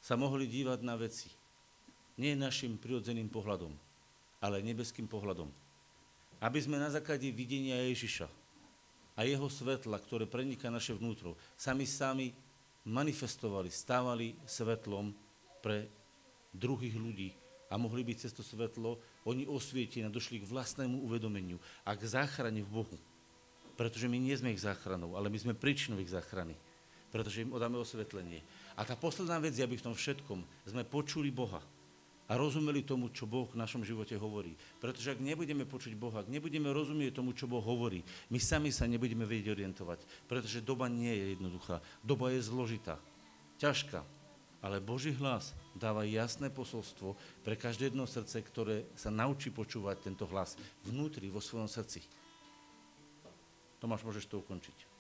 sa 0.01 0.17
mohli 0.17 0.49
dívať 0.49 0.81
na 0.81 0.97
veci. 0.97 1.29
Nie 2.17 2.33
našim 2.33 2.75
prirodzeným 2.81 3.29
pohľadom, 3.29 3.90
ale 4.41 4.65
nebeským 4.65 5.05
pohľadom. 5.05 5.47
Aby 6.41 6.59
sme 6.59 6.81
na 6.81 6.89
základe 6.89 7.29
videnia 7.29 7.77
Ježiša 7.85 8.25
a 9.13 9.21
jeho 9.21 9.45
svetla, 9.45 10.01
ktoré 10.01 10.25
preniká 10.25 10.73
naše 10.73 10.97
vnútro, 10.97 11.37
sami 11.53 11.85
sami 11.85 12.33
manifestovali, 12.89 13.69
stávali 13.69 14.33
svetlom 14.41 15.13
pre 15.61 15.85
druhých 16.49 16.97
ľudí 16.97 17.29
a 17.69 17.77
mohli 17.77 18.01
byť 18.01 18.17
cez 18.17 18.33
to 18.33 18.41
svetlo, 18.41 18.97
oni 19.29 19.45
osvietenia 19.45 20.09
došli 20.09 20.41
k 20.41 20.49
vlastnému 20.49 21.05
uvedomeniu 21.05 21.61
a 21.85 21.93
k 21.93 22.01
záchrane 22.09 22.65
v 22.65 22.73
Bohu. 22.73 22.97
Pretože 23.77 24.09
my 24.09 24.17
nie 24.17 24.33
sme 24.33 24.51
ich 24.51 24.65
záchranou, 24.65 25.13
ale 25.13 25.29
my 25.29 25.37
sme 25.37 25.53
príčinou 25.53 26.01
ich 26.01 26.11
záchrany. 26.11 26.57
Pretože 27.13 27.45
im 27.45 27.53
odáme 27.53 27.77
osvetlenie. 27.77 28.41
A 28.73 28.81
tá 28.83 28.97
posledná 28.97 29.37
vec, 29.37 29.55
aby 29.61 29.77
v 29.77 29.85
tom 29.85 29.95
všetkom 29.95 30.41
sme 30.67 30.83
počuli 30.83 31.29
Boha 31.29 31.61
a 32.31 32.39
rozumeli 32.39 32.79
tomu, 32.87 33.11
čo 33.11 33.27
Boh 33.27 33.43
v 33.43 33.59
našom 33.59 33.83
živote 33.83 34.15
hovorí. 34.15 34.55
Pretože 34.79 35.11
ak 35.11 35.19
nebudeme 35.19 35.67
počuť 35.67 35.91
Boha, 35.99 36.23
ak 36.23 36.31
nebudeme 36.31 36.71
rozumieť 36.71 37.19
tomu, 37.19 37.35
čo 37.35 37.43
Boh 37.43 37.59
hovorí, 37.59 38.07
my 38.31 38.39
sami 38.39 38.71
sa 38.71 38.87
nebudeme 38.87 39.27
vedieť 39.27 39.51
orientovať, 39.51 39.99
pretože 40.31 40.63
doba 40.63 40.87
nie 40.87 41.11
je 41.11 41.25
jednoduchá. 41.35 41.83
Doba 41.99 42.31
je 42.31 42.39
zložitá, 42.39 42.95
ťažká, 43.59 44.07
ale 44.63 44.79
Boží 44.79 45.11
hlas 45.11 45.51
dáva 45.75 46.07
jasné 46.07 46.47
posolstvo 46.47 47.19
pre 47.43 47.59
každé 47.59 47.91
jedno 47.91 48.07
srdce, 48.07 48.39
ktoré 48.39 48.87
sa 48.95 49.11
naučí 49.11 49.51
počúvať 49.51 50.07
tento 50.07 50.23
hlas 50.31 50.55
vnútri, 50.87 51.27
vo 51.27 51.43
svojom 51.43 51.67
srdci. 51.67 51.99
Tomáš, 53.83 54.07
môžeš 54.07 54.31
to 54.31 54.39
ukončiť. 54.39 54.90